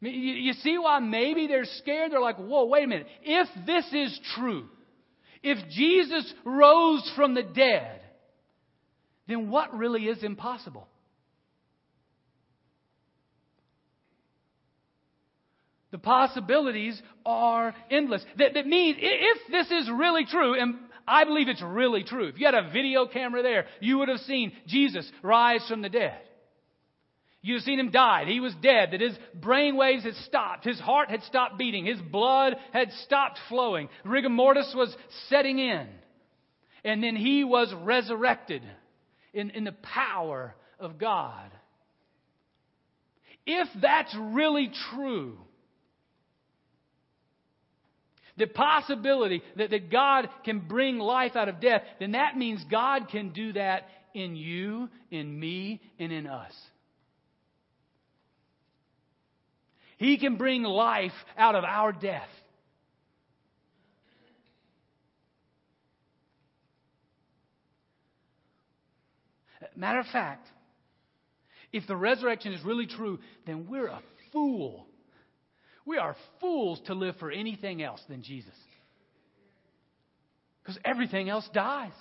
You 0.00 0.52
see 0.54 0.78
why 0.78 0.98
maybe 1.00 1.46
they're 1.46 1.64
scared? 1.64 2.12
They're 2.12 2.20
like, 2.20 2.36
whoa, 2.36 2.66
wait 2.66 2.84
a 2.84 2.86
minute. 2.86 3.06
If 3.22 3.48
this 3.66 3.84
is 3.92 4.20
true, 4.36 4.66
if 5.42 5.58
Jesus 5.70 6.32
rose 6.44 7.10
from 7.16 7.34
the 7.34 7.42
dead, 7.42 8.00
then 9.26 9.50
what 9.50 9.76
really 9.76 10.04
is 10.04 10.22
impossible? 10.22 10.88
The 15.90 15.98
possibilities 15.98 17.00
are 17.24 17.74
endless. 17.90 18.24
That, 18.36 18.54
that 18.54 18.66
means 18.66 18.98
if 19.00 19.38
this 19.50 19.70
is 19.70 19.90
really 19.90 20.26
true, 20.26 20.60
and 20.60 20.76
I 21.06 21.24
believe 21.24 21.48
it's 21.48 21.62
really 21.62 22.04
true, 22.04 22.28
if 22.28 22.38
you 22.38 22.46
had 22.46 22.54
a 22.54 22.70
video 22.70 23.06
camera 23.06 23.42
there, 23.42 23.66
you 23.80 23.98
would 23.98 24.08
have 24.08 24.20
seen 24.20 24.52
Jesus 24.66 25.10
rise 25.22 25.66
from 25.66 25.80
the 25.80 25.88
dead. 25.88 26.20
You'd 27.40 27.58
have 27.58 27.62
seen 27.62 27.78
him 27.78 27.90
die. 27.90 28.24
He 28.26 28.40
was 28.40 28.54
dead, 28.60 28.90
that 28.90 29.00
his 29.00 29.16
brain 29.34 29.76
waves 29.76 30.04
had 30.04 30.16
stopped. 30.26 30.64
His 30.64 30.80
heart 30.80 31.08
had 31.08 31.22
stopped 31.22 31.56
beating. 31.56 31.86
His 31.86 32.00
blood 32.00 32.56
had 32.72 32.90
stopped 33.04 33.38
flowing. 33.48 33.88
Rigor 34.04 34.28
mortis 34.28 34.74
was 34.76 34.94
setting 35.28 35.58
in. 35.58 35.86
And 36.84 37.02
then 37.02 37.16
he 37.16 37.44
was 37.44 37.72
resurrected 37.72 38.62
in, 39.32 39.50
in 39.50 39.64
the 39.64 39.74
power 39.82 40.54
of 40.78 40.98
God. 40.98 41.50
If 43.46 43.68
that's 43.80 44.14
really 44.18 44.70
true, 44.92 45.38
the 48.38 48.46
possibility 48.46 49.42
that, 49.56 49.70
that 49.70 49.90
God 49.90 50.28
can 50.44 50.60
bring 50.60 50.98
life 50.98 51.36
out 51.36 51.48
of 51.48 51.60
death, 51.60 51.82
then 51.98 52.12
that 52.12 52.36
means 52.36 52.64
God 52.70 53.08
can 53.08 53.30
do 53.30 53.52
that 53.52 53.88
in 54.14 54.36
you, 54.36 54.88
in 55.10 55.38
me, 55.38 55.80
and 55.98 56.12
in 56.12 56.26
us. 56.26 56.52
He 59.98 60.16
can 60.16 60.36
bring 60.36 60.62
life 60.62 61.12
out 61.36 61.54
of 61.54 61.64
our 61.64 61.92
death. 61.92 62.28
Matter 69.76 70.00
of 70.00 70.06
fact, 70.06 70.48
if 71.72 71.86
the 71.86 71.94
resurrection 71.96 72.52
is 72.52 72.64
really 72.64 72.86
true, 72.86 73.20
then 73.46 73.68
we're 73.68 73.86
a 73.86 74.02
fool 74.32 74.87
we 75.88 75.96
are 75.96 76.14
fools 76.38 76.78
to 76.86 76.94
live 76.94 77.16
for 77.16 77.30
anything 77.30 77.82
else 77.82 78.02
than 78.10 78.22
Jesus. 78.22 78.54
Because 80.62 80.78
everything 80.84 81.30
else 81.30 81.48
dies. 81.54 81.92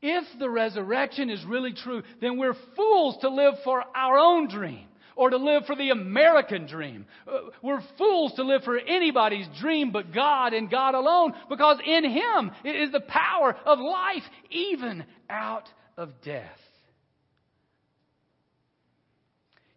If 0.00 0.24
the 0.38 0.48
resurrection 0.48 1.28
is 1.28 1.44
really 1.44 1.72
true, 1.72 2.04
then 2.20 2.38
we're 2.38 2.54
fools 2.76 3.18
to 3.22 3.28
live 3.28 3.54
for 3.64 3.82
our 3.96 4.16
own 4.16 4.48
dream 4.48 4.86
or 5.16 5.30
to 5.30 5.36
live 5.38 5.64
for 5.66 5.74
the 5.74 5.90
American 5.90 6.68
dream. 6.68 7.04
Uh, 7.26 7.50
we're 7.62 7.82
fools 7.98 8.32
to 8.34 8.44
live 8.44 8.62
for 8.62 8.78
anybody's 8.78 9.48
dream 9.60 9.90
but 9.90 10.14
God 10.14 10.52
and 10.52 10.70
God 10.70 10.94
alone 10.94 11.32
because 11.48 11.78
in 11.84 12.04
Him 12.04 12.52
is 12.64 12.92
the 12.92 13.00
power 13.00 13.56
of 13.66 13.80
life 13.80 14.22
even 14.50 15.04
out 15.28 15.68
of 15.96 16.10
death. 16.22 16.60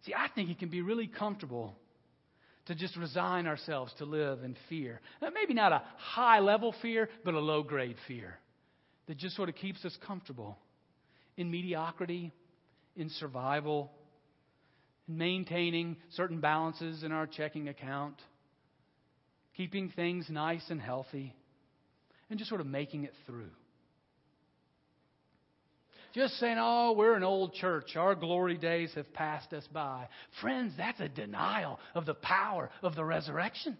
See, 0.06 0.14
I 0.14 0.28
think 0.32 0.50
it 0.50 0.60
can 0.60 0.68
be 0.68 0.82
really 0.82 1.08
comfortable 1.08 1.74
to 2.66 2.74
just 2.74 2.96
resign 2.96 3.46
ourselves 3.46 3.92
to 3.98 4.04
live 4.04 4.44
in 4.44 4.56
fear. 4.68 5.00
Now, 5.20 5.30
maybe 5.34 5.54
not 5.54 5.72
a 5.72 5.82
high 5.96 6.40
level 6.40 6.74
fear, 6.80 7.08
but 7.24 7.34
a 7.34 7.40
low 7.40 7.62
grade 7.62 7.96
fear 8.06 8.38
that 9.06 9.16
just 9.16 9.36
sort 9.36 9.48
of 9.48 9.56
keeps 9.56 9.84
us 9.84 9.96
comfortable 10.06 10.56
in 11.36 11.50
mediocrity, 11.50 12.32
in 12.96 13.08
survival, 13.10 13.90
in 15.08 15.18
maintaining 15.18 15.96
certain 16.10 16.40
balances 16.40 17.02
in 17.02 17.10
our 17.10 17.26
checking 17.26 17.68
account, 17.68 18.14
keeping 19.56 19.90
things 19.90 20.26
nice 20.28 20.64
and 20.68 20.80
healthy, 20.80 21.34
and 22.30 22.38
just 22.38 22.48
sort 22.48 22.60
of 22.60 22.66
making 22.66 23.04
it 23.04 23.12
through. 23.26 23.50
Just 26.12 26.38
saying, 26.38 26.58
oh, 26.58 26.92
we're 26.92 27.14
an 27.14 27.22
old 27.22 27.54
church. 27.54 27.96
Our 27.96 28.14
glory 28.14 28.58
days 28.58 28.92
have 28.94 29.12
passed 29.14 29.52
us 29.52 29.66
by. 29.72 30.08
Friends, 30.40 30.74
that's 30.76 31.00
a 31.00 31.08
denial 31.08 31.80
of 31.94 32.04
the 32.04 32.14
power 32.14 32.70
of 32.82 32.94
the 32.94 33.04
resurrection. 33.04 33.76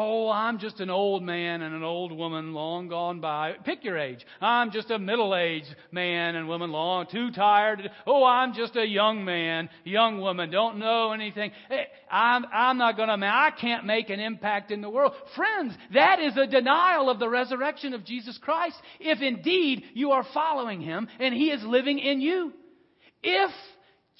Oh, 0.00 0.30
I'm 0.30 0.60
just 0.60 0.78
an 0.78 0.90
old 0.90 1.24
man 1.24 1.60
and 1.60 1.74
an 1.74 1.82
old 1.82 2.12
woman 2.12 2.54
long 2.54 2.86
gone 2.86 3.18
by. 3.20 3.54
Pick 3.64 3.82
your 3.82 3.98
age. 3.98 4.24
I'm 4.40 4.70
just 4.70 4.92
a 4.92 4.98
middle 4.98 5.34
aged 5.34 5.74
man 5.90 6.36
and 6.36 6.46
woman 6.46 6.70
long, 6.70 7.06
too 7.10 7.32
tired. 7.32 7.90
Oh, 8.06 8.24
I'm 8.24 8.54
just 8.54 8.76
a 8.76 8.86
young 8.86 9.24
man, 9.24 9.68
young 9.82 10.20
woman, 10.20 10.52
don't 10.52 10.78
know 10.78 11.10
anything. 11.10 11.50
Hey, 11.68 11.88
I'm, 12.08 12.46
I'm 12.54 12.78
not 12.78 12.96
going 12.96 13.08
to, 13.08 13.26
I 13.26 13.50
can't 13.60 13.86
make 13.86 14.08
an 14.08 14.20
impact 14.20 14.70
in 14.70 14.82
the 14.82 14.88
world. 14.88 15.14
Friends, 15.34 15.74
that 15.92 16.20
is 16.20 16.36
a 16.36 16.46
denial 16.46 17.10
of 17.10 17.18
the 17.18 17.28
resurrection 17.28 17.92
of 17.92 18.04
Jesus 18.04 18.38
Christ 18.40 18.76
if 19.00 19.20
indeed 19.20 19.82
you 19.94 20.12
are 20.12 20.24
following 20.32 20.80
him 20.80 21.08
and 21.18 21.34
he 21.34 21.50
is 21.50 21.64
living 21.64 21.98
in 21.98 22.20
you. 22.20 22.52
If 23.24 23.50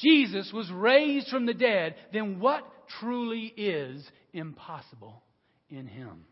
Jesus 0.00 0.50
was 0.52 0.68
raised 0.73 1.28
from 1.28 1.47
the 1.47 1.54
dead, 1.54 1.94
then 2.12 2.40
what 2.40 2.64
truly 2.99 3.44
is 3.56 4.04
impossible? 4.32 5.23
In 5.70 5.87
Him. 5.87 6.25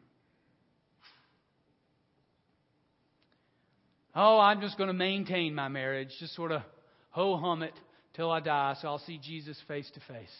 Oh, 4.15 4.39
I'm 4.39 4.61
just 4.63 4.79
going 4.79 4.89
to 4.89 4.95
maintain 4.95 5.55
my 5.55 5.69
marriage, 5.69 6.09
just 6.19 6.35
sort 6.35 6.51
of 6.51 6.63
ho 7.11 7.37
hum 7.37 7.63
it 7.63 7.75
till 8.15 8.31
I 8.31 8.41
die 8.41 8.75
so 8.81 8.89
I'll 8.89 8.99
see 8.99 9.19
Jesus 9.19 9.61
face 9.69 9.91
to 9.93 10.01
face. 10.01 10.33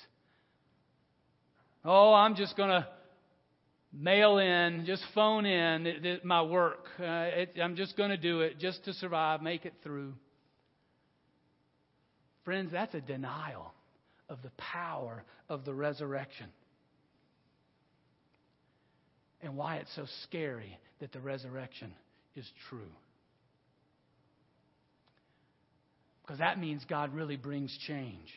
Oh, 1.85 2.15
I'm 2.15 2.35
just 2.35 2.57
going 2.57 2.71
to 2.71 2.87
mail 3.93 4.39
in, 4.39 4.85
just 4.87 5.03
phone 5.15 5.47
in 5.47 6.19
my 6.25 6.43
work. 6.43 6.87
Uh, 6.99 7.05
it, 7.05 7.57
I'm 7.63 7.77
just 7.77 7.97
going 7.97 8.11
to 8.11 8.17
do 8.17 8.41
it 8.41 8.59
just 8.59 8.85
to 8.87 8.93
survive, 8.95 9.43
make 9.43 9.65
it 9.65 9.75
through. 9.83 10.15
Friends, 12.45 12.73
that's 12.73 12.95
a 12.95 13.01
denial 13.01 13.73
of 14.29 14.39
the 14.43 14.51
power 14.57 15.25
of 15.49 15.65
the 15.65 15.75
resurrection 15.75 16.47
and 19.47 19.57
why 19.57 19.77
it's 19.77 19.95
so 19.97 20.05
scary 20.25 20.79
that 21.01 21.13
the 21.13 21.21
resurrection 21.21 21.95
is 22.35 22.45
true. 22.69 22.93
Because 26.23 26.41
that 26.41 26.59
means 26.59 26.85
God 26.89 27.15
really 27.15 27.37
brings 27.37 27.75
change, 27.87 28.29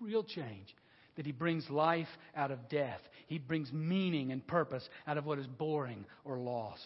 real 0.00 0.24
change. 0.24 0.74
That 1.16 1.24
He 1.26 1.32
brings 1.32 1.70
life 1.70 2.08
out 2.34 2.50
of 2.50 2.68
death. 2.68 3.00
He 3.26 3.38
brings 3.38 3.72
meaning 3.72 4.32
and 4.32 4.46
purpose 4.46 4.86
out 5.06 5.16
of 5.16 5.24
what 5.24 5.38
is 5.38 5.46
boring 5.46 6.04
or 6.24 6.38
lost. 6.38 6.82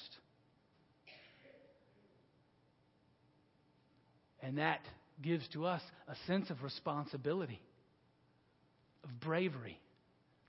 And 4.42 4.58
that 4.58 4.80
gives 5.22 5.46
to 5.48 5.66
us 5.66 5.82
a 6.08 6.14
sense 6.26 6.50
of 6.50 6.62
responsibility. 6.62 7.60
of 9.04 9.20
bravery. 9.20 9.78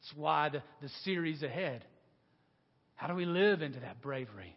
That's 0.02 0.18
why 0.18 0.50
the, 0.50 0.64
the 0.82 0.90
series 1.04 1.44
ahead. 1.44 1.86
How 3.02 3.08
do 3.08 3.16
we 3.16 3.26
live 3.26 3.64
into 3.64 3.80
that 3.80 4.00
bravery? 4.00 4.56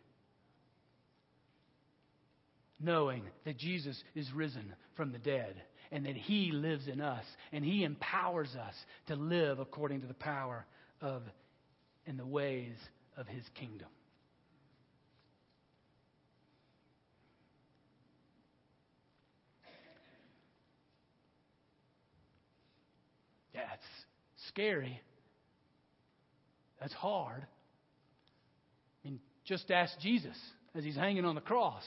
Knowing 2.79 3.23
that 3.47 3.57
Jesus 3.57 4.05
is 4.15 4.31
risen 4.35 4.75
from 4.99 5.13
the 5.13 5.19
dead 5.19 5.57
and 5.91 6.05
that 6.05 6.15
He 6.15 6.53
lives 6.53 6.87
in 6.87 7.01
us 7.01 7.25
and 7.53 7.65
He 7.65 7.85
empowers 7.85 8.55
us 8.55 8.75
to 9.07 9.17
live 9.17 9.61
according 9.61 10.03
to 10.03 10.07
the 10.07 10.13
power 10.13 10.67
of 11.01 11.23
and 12.07 12.19
the 12.19 12.27
ways 12.27 12.77
of 13.17 13.27
His 13.27 13.45
kingdom. 13.55 13.89
Yeah, 23.55 23.63
it's 23.73 24.49
scary. 24.49 25.01
That's 26.79 26.93
hard. 26.93 27.47
Just 29.45 29.71
ask 29.71 29.99
Jesus 30.01 30.37
as 30.75 30.85
he's 30.85 30.97
hanging 30.97 31.25
on 31.25 31.35
the 31.35 31.41
cross. 31.41 31.85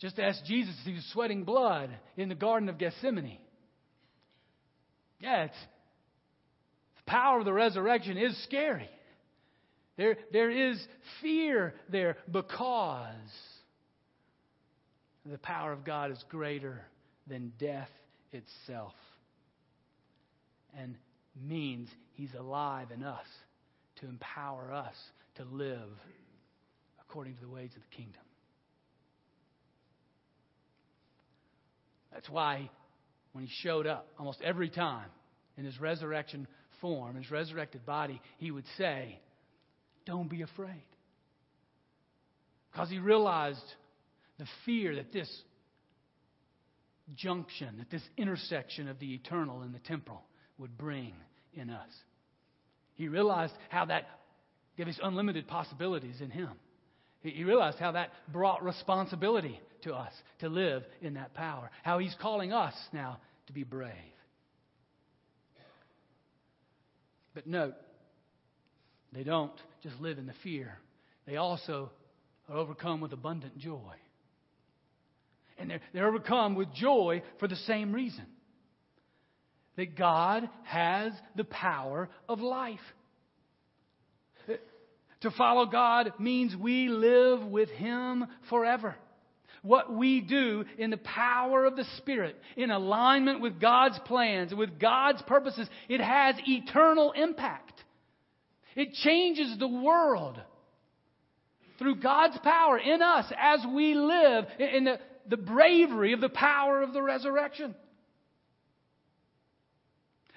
Just 0.00 0.18
ask 0.18 0.44
Jesus 0.44 0.74
as 0.80 0.86
he 0.86 0.92
was 0.94 1.04
sweating 1.12 1.44
blood 1.44 1.90
in 2.16 2.28
the 2.28 2.36
Garden 2.36 2.68
of 2.68 2.78
Gethsemane. 2.78 3.38
Yeah, 5.18 5.44
it's, 5.44 5.56
the 6.98 7.10
power 7.10 7.40
of 7.40 7.44
the 7.44 7.52
resurrection 7.52 8.16
is 8.16 8.40
scary. 8.44 8.88
There, 9.96 10.16
there 10.32 10.50
is 10.50 10.80
fear 11.20 11.74
there 11.88 12.16
because 12.30 13.12
the 15.26 15.38
power 15.38 15.72
of 15.72 15.84
God 15.84 16.12
is 16.12 16.24
greater 16.28 16.80
than 17.26 17.52
death 17.58 17.90
itself 18.32 18.94
and 20.78 20.94
means 21.44 21.88
He's 22.14 22.32
alive 22.38 22.92
in 22.92 23.02
us 23.02 23.26
to 24.00 24.06
empower 24.06 24.72
us 24.72 24.94
to 25.36 25.44
live 25.44 25.90
according 27.00 27.34
to 27.34 27.40
the 27.40 27.48
ways 27.48 27.70
of 27.74 27.82
the 27.82 27.96
kingdom. 27.96 28.22
That's 32.12 32.28
why 32.28 32.70
when 33.32 33.44
he 33.44 33.50
showed 33.62 33.86
up 33.86 34.08
almost 34.18 34.40
every 34.42 34.70
time 34.70 35.08
in 35.56 35.64
his 35.64 35.78
resurrection 35.80 36.46
form, 36.80 37.16
his 37.16 37.30
resurrected 37.30 37.84
body, 37.84 38.20
he 38.38 38.50
would 38.50 38.64
say, 38.76 39.20
Don't 40.06 40.28
be 40.28 40.42
afraid. 40.42 40.84
Because 42.72 42.90
he 42.90 42.98
realized 42.98 43.62
the 44.38 44.46
fear 44.64 44.96
that 44.96 45.12
this 45.12 45.30
junction, 47.16 47.76
that 47.78 47.90
this 47.90 48.02
intersection 48.16 48.88
of 48.88 48.98
the 48.98 49.14
eternal 49.14 49.62
and 49.62 49.74
the 49.74 49.80
temporal 49.80 50.22
would 50.58 50.76
bring 50.76 51.14
in 51.54 51.70
us. 51.70 51.90
He 52.98 53.06
realized 53.06 53.54
how 53.70 53.86
that 53.86 54.06
gave 54.76 54.88
us 54.88 54.98
unlimited 55.02 55.46
possibilities 55.46 56.20
in 56.20 56.30
him. 56.30 56.50
He 57.20 57.44
realized 57.44 57.78
how 57.78 57.92
that 57.92 58.10
brought 58.32 58.62
responsibility 58.62 59.60
to 59.82 59.94
us 59.94 60.12
to 60.40 60.48
live 60.48 60.84
in 61.00 61.14
that 61.14 61.34
power. 61.34 61.70
How 61.82 61.98
He's 61.98 62.14
calling 62.20 62.52
us 62.52 62.74
now 62.92 63.18
to 63.46 63.52
be 63.52 63.64
brave. 63.64 63.92
But 67.34 67.46
note, 67.46 67.74
they 69.12 69.22
don't 69.22 69.52
just 69.82 70.00
live 70.00 70.18
in 70.18 70.26
the 70.26 70.34
fear, 70.42 70.78
they 71.26 71.36
also 71.36 71.90
are 72.48 72.56
overcome 72.56 73.00
with 73.00 73.12
abundant 73.12 73.58
joy. 73.58 73.94
And 75.56 75.70
they're, 75.70 75.80
they're 75.92 76.08
overcome 76.08 76.54
with 76.54 76.72
joy 76.72 77.22
for 77.38 77.48
the 77.48 77.56
same 77.56 77.92
reason 77.92 78.26
that 79.78 79.96
God 79.96 80.50
has 80.64 81.12
the 81.36 81.44
power 81.44 82.10
of 82.28 82.40
life. 82.40 82.80
To 85.20 85.30
follow 85.30 85.66
God 85.66 86.12
means 86.18 86.54
we 86.54 86.88
live 86.88 87.44
with 87.44 87.68
Him 87.70 88.26
forever. 88.50 88.96
What 89.62 89.92
we 89.92 90.20
do 90.20 90.64
in 90.78 90.90
the 90.90 90.96
power 90.96 91.64
of 91.64 91.76
the 91.76 91.84
Spirit, 91.96 92.36
in 92.56 92.72
alignment 92.72 93.40
with 93.40 93.60
God's 93.60 93.98
plans, 94.04 94.52
with 94.52 94.80
God's 94.80 95.22
purposes, 95.22 95.68
it 95.88 96.00
has 96.00 96.34
eternal 96.46 97.12
impact. 97.12 97.80
It 98.74 98.92
changes 99.04 99.58
the 99.58 99.68
world 99.68 100.40
through 101.78 101.96
God's 102.00 102.38
power 102.42 102.78
in 102.78 103.00
us 103.00 103.26
as 103.40 103.60
we 103.72 103.94
live 103.94 104.44
in 104.58 104.84
the, 104.84 104.98
the 105.28 105.36
bravery 105.36 106.14
of 106.14 106.20
the 106.20 106.28
power 106.28 106.82
of 106.82 106.92
the 106.92 107.02
resurrection. 107.02 107.76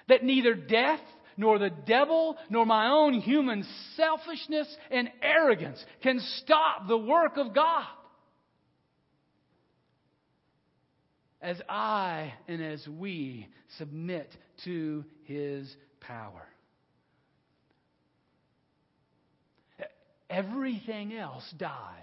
That 0.08 0.24
neither 0.24 0.54
death 0.54 1.00
nor 1.36 1.58
the 1.58 1.70
devil, 1.70 2.36
nor 2.50 2.66
my 2.66 2.88
own 2.88 3.14
human 3.14 3.64
selfishness 3.96 4.74
and 4.90 5.10
arrogance 5.22 5.82
can 6.02 6.20
stop 6.38 6.88
the 6.88 6.98
work 6.98 7.36
of 7.36 7.54
God. 7.54 7.86
As 11.40 11.60
I 11.68 12.34
and 12.46 12.62
as 12.62 12.86
we 12.86 13.48
submit 13.78 14.30
to 14.64 15.04
his 15.24 15.74
power. 16.00 16.46
Everything 20.30 21.12
else 21.12 21.44
dies 21.58 21.98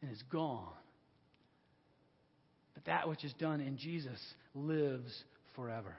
and 0.00 0.10
is 0.10 0.22
gone. 0.30 0.72
But 2.74 2.86
that 2.86 3.08
which 3.08 3.24
is 3.24 3.32
done 3.34 3.60
in 3.60 3.76
Jesus 3.76 4.18
lives 4.54 5.12
forever. 5.54 5.94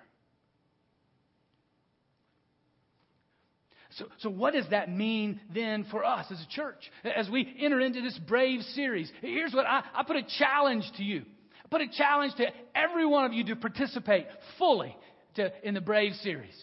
So, 3.97 4.05
so 4.19 4.29
what 4.29 4.53
does 4.53 4.65
that 4.71 4.89
mean 4.89 5.39
then 5.53 5.85
for 5.91 6.03
us 6.03 6.25
as 6.31 6.41
a 6.41 6.49
church? 6.49 6.91
As 7.03 7.29
we 7.29 7.55
enter 7.59 7.79
into 7.79 8.01
this 8.01 8.17
brave 8.27 8.61
series, 8.61 9.11
here's 9.21 9.53
what 9.53 9.65
I, 9.65 9.83
I 9.93 10.03
put 10.03 10.15
a 10.15 10.23
challenge 10.39 10.83
to 10.97 11.03
you. 11.03 11.23
I 11.63 11.67
put 11.69 11.81
a 11.81 11.89
challenge 11.95 12.33
to 12.35 12.47
every 12.75 13.05
one 13.05 13.25
of 13.25 13.33
you 13.33 13.43
to 13.45 13.55
participate 13.55 14.25
fully 14.57 14.95
to, 15.35 15.51
in 15.67 15.73
the 15.73 15.81
brave 15.81 16.13
series. 16.15 16.55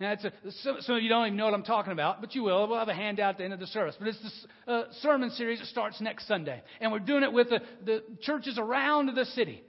Now, 0.00 0.12
it's 0.12 0.24
a, 0.24 0.32
some, 0.82 0.96
of 0.96 1.02
you 1.02 1.08
don't 1.08 1.26
even 1.26 1.36
know 1.36 1.44
what 1.44 1.54
I'm 1.54 1.62
talking 1.62 1.92
about, 1.92 2.20
but 2.20 2.34
you 2.34 2.42
will. 2.42 2.66
We'll 2.66 2.78
have 2.78 2.88
a 2.88 2.94
handout 2.94 3.34
at 3.34 3.38
the 3.38 3.44
end 3.44 3.52
of 3.52 3.60
the 3.60 3.68
service. 3.68 3.94
But 3.98 4.08
it's 4.08 4.22
this 4.22 4.46
uh, 4.66 4.82
sermon 5.00 5.30
series 5.30 5.60
that 5.60 5.66
starts 5.66 6.00
next 6.00 6.26
Sunday. 6.26 6.60
And 6.80 6.90
we're 6.90 6.98
doing 6.98 7.22
it 7.22 7.32
with 7.32 7.50
the, 7.50 7.60
the 7.84 8.02
churches 8.22 8.58
around 8.58 9.14
the 9.14 9.24
city 9.26 9.62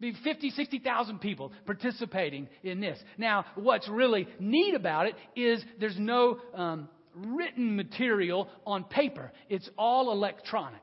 be 0.00 0.14
50, 0.24 0.50
60,000 0.50 1.20
people 1.20 1.52
participating 1.66 2.48
in 2.62 2.80
this. 2.80 2.98
Now, 3.16 3.44
what's 3.54 3.88
really 3.88 4.28
neat 4.38 4.74
about 4.74 5.06
it 5.06 5.14
is 5.36 5.64
there's 5.78 5.98
no 5.98 6.38
um, 6.54 6.88
written 7.14 7.76
material 7.76 8.48
on 8.66 8.84
paper. 8.84 9.32
It's 9.48 9.68
all 9.78 10.12
electronic. 10.12 10.80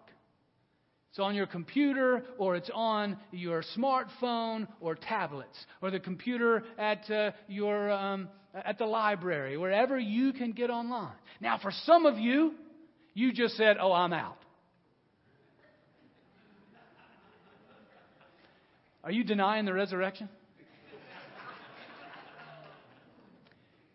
It's 1.12 1.20
on 1.20 1.36
your 1.36 1.46
computer 1.46 2.24
or 2.38 2.56
it's 2.56 2.70
on 2.74 3.18
your 3.32 3.64
smartphone 3.78 4.68
or 4.80 4.96
tablets 4.96 5.58
or 5.82 5.92
the 5.92 6.00
computer 6.00 6.64
at 6.78 7.10
uh, 7.12 7.32
your 7.50 7.92
um, 7.92 8.30
at 8.54 8.78
the 8.78 8.86
library, 8.86 9.58
wherever 9.58 10.00
you 10.00 10.32
can 10.34 10.52
get 10.54 10.70
online. 10.70 11.16
Now, 11.42 11.58
for 11.62 11.72
some 11.84 12.06
of 12.06 12.18
you, 12.18 12.54
you 13.14 13.34
just 13.34 13.58
said, 13.58 13.76
"Oh, 13.80 13.92
I'm 13.92 14.14
out." 14.14 14.38
Are 19.04 19.12
you 19.12 19.24
denying 19.24 19.66
the 19.66 19.74
resurrection? 19.74 20.30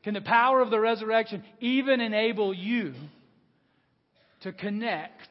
Can 0.03 0.15
the 0.15 0.21
power 0.21 0.61
of 0.61 0.71
the 0.71 0.79
resurrection 0.79 1.43
even 1.61 2.01
enable 2.01 2.55
you 2.55 2.95
to 4.43 4.53
connect 4.53 5.29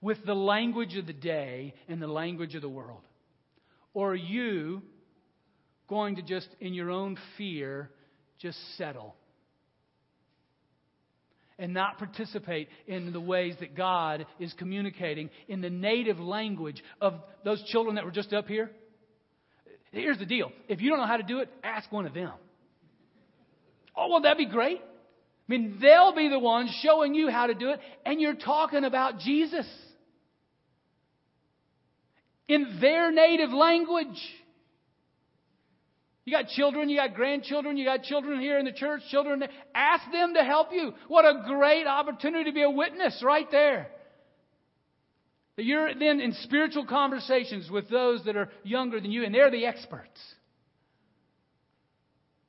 with 0.00 0.24
the 0.24 0.34
language 0.34 0.96
of 0.96 1.06
the 1.06 1.12
day 1.12 1.74
and 1.88 2.00
the 2.00 2.06
language 2.06 2.54
of 2.54 2.62
the 2.62 2.68
world? 2.68 3.00
Or 3.94 4.12
are 4.12 4.16
you 4.16 4.82
going 5.88 6.16
to 6.16 6.22
just, 6.22 6.48
in 6.60 6.72
your 6.72 6.90
own 6.90 7.18
fear, 7.36 7.90
just 8.38 8.58
settle? 8.76 9.16
and 11.58 11.74
not 11.74 11.96
participate 11.96 12.68
in 12.88 13.12
the 13.12 13.20
ways 13.20 13.54
that 13.60 13.76
God 13.76 14.26
is 14.40 14.52
communicating 14.54 15.30
in 15.46 15.60
the 15.60 15.70
native 15.70 16.18
language 16.18 16.82
of 17.00 17.14
those 17.44 17.62
children 17.64 17.94
that 17.94 18.04
were 18.04 18.10
just 18.10 18.32
up 18.32 18.48
here? 18.48 18.72
Here's 19.92 20.18
the 20.18 20.26
deal 20.26 20.50
if 20.68 20.80
you 20.80 20.90
don't 20.90 20.98
know 20.98 21.06
how 21.06 21.18
to 21.18 21.22
do 21.22 21.38
it, 21.38 21.50
ask 21.62 21.90
one 21.92 22.06
of 22.06 22.14
them. 22.14 22.32
Oh, 23.94 24.08
well, 24.08 24.22
that'd 24.22 24.38
be 24.38 24.46
great. 24.46 24.80
I 24.80 25.52
mean, 25.52 25.78
they'll 25.80 26.14
be 26.14 26.28
the 26.28 26.38
ones 26.38 26.70
showing 26.82 27.14
you 27.14 27.28
how 27.30 27.46
to 27.46 27.54
do 27.54 27.70
it, 27.70 27.80
and 28.06 28.20
you're 28.20 28.34
talking 28.34 28.84
about 28.84 29.18
Jesus 29.18 29.66
in 32.48 32.78
their 32.80 33.12
native 33.12 33.50
language. 33.50 34.18
You 36.24 36.32
got 36.32 36.48
children, 36.48 36.88
you 36.88 36.96
got 36.96 37.14
grandchildren, 37.14 37.76
you 37.76 37.84
got 37.84 38.04
children 38.04 38.40
here 38.40 38.58
in 38.58 38.64
the 38.64 38.72
church, 38.72 39.02
children. 39.10 39.42
Ask 39.74 40.10
them 40.12 40.34
to 40.34 40.44
help 40.44 40.68
you. 40.72 40.92
What 41.08 41.24
a 41.24 41.42
great 41.46 41.86
opportunity 41.86 42.44
to 42.44 42.52
be 42.52 42.62
a 42.62 42.70
witness 42.70 43.22
right 43.24 43.50
there. 43.50 43.88
That 45.56 45.64
you're 45.64 45.94
then 45.94 46.20
in 46.20 46.32
spiritual 46.42 46.86
conversations 46.86 47.70
with 47.70 47.90
those 47.90 48.24
that 48.24 48.36
are 48.36 48.48
younger 48.62 49.00
than 49.00 49.10
you, 49.10 49.24
and 49.24 49.34
they're 49.34 49.50
the 49.50 49.66
experts. 49.66 50.18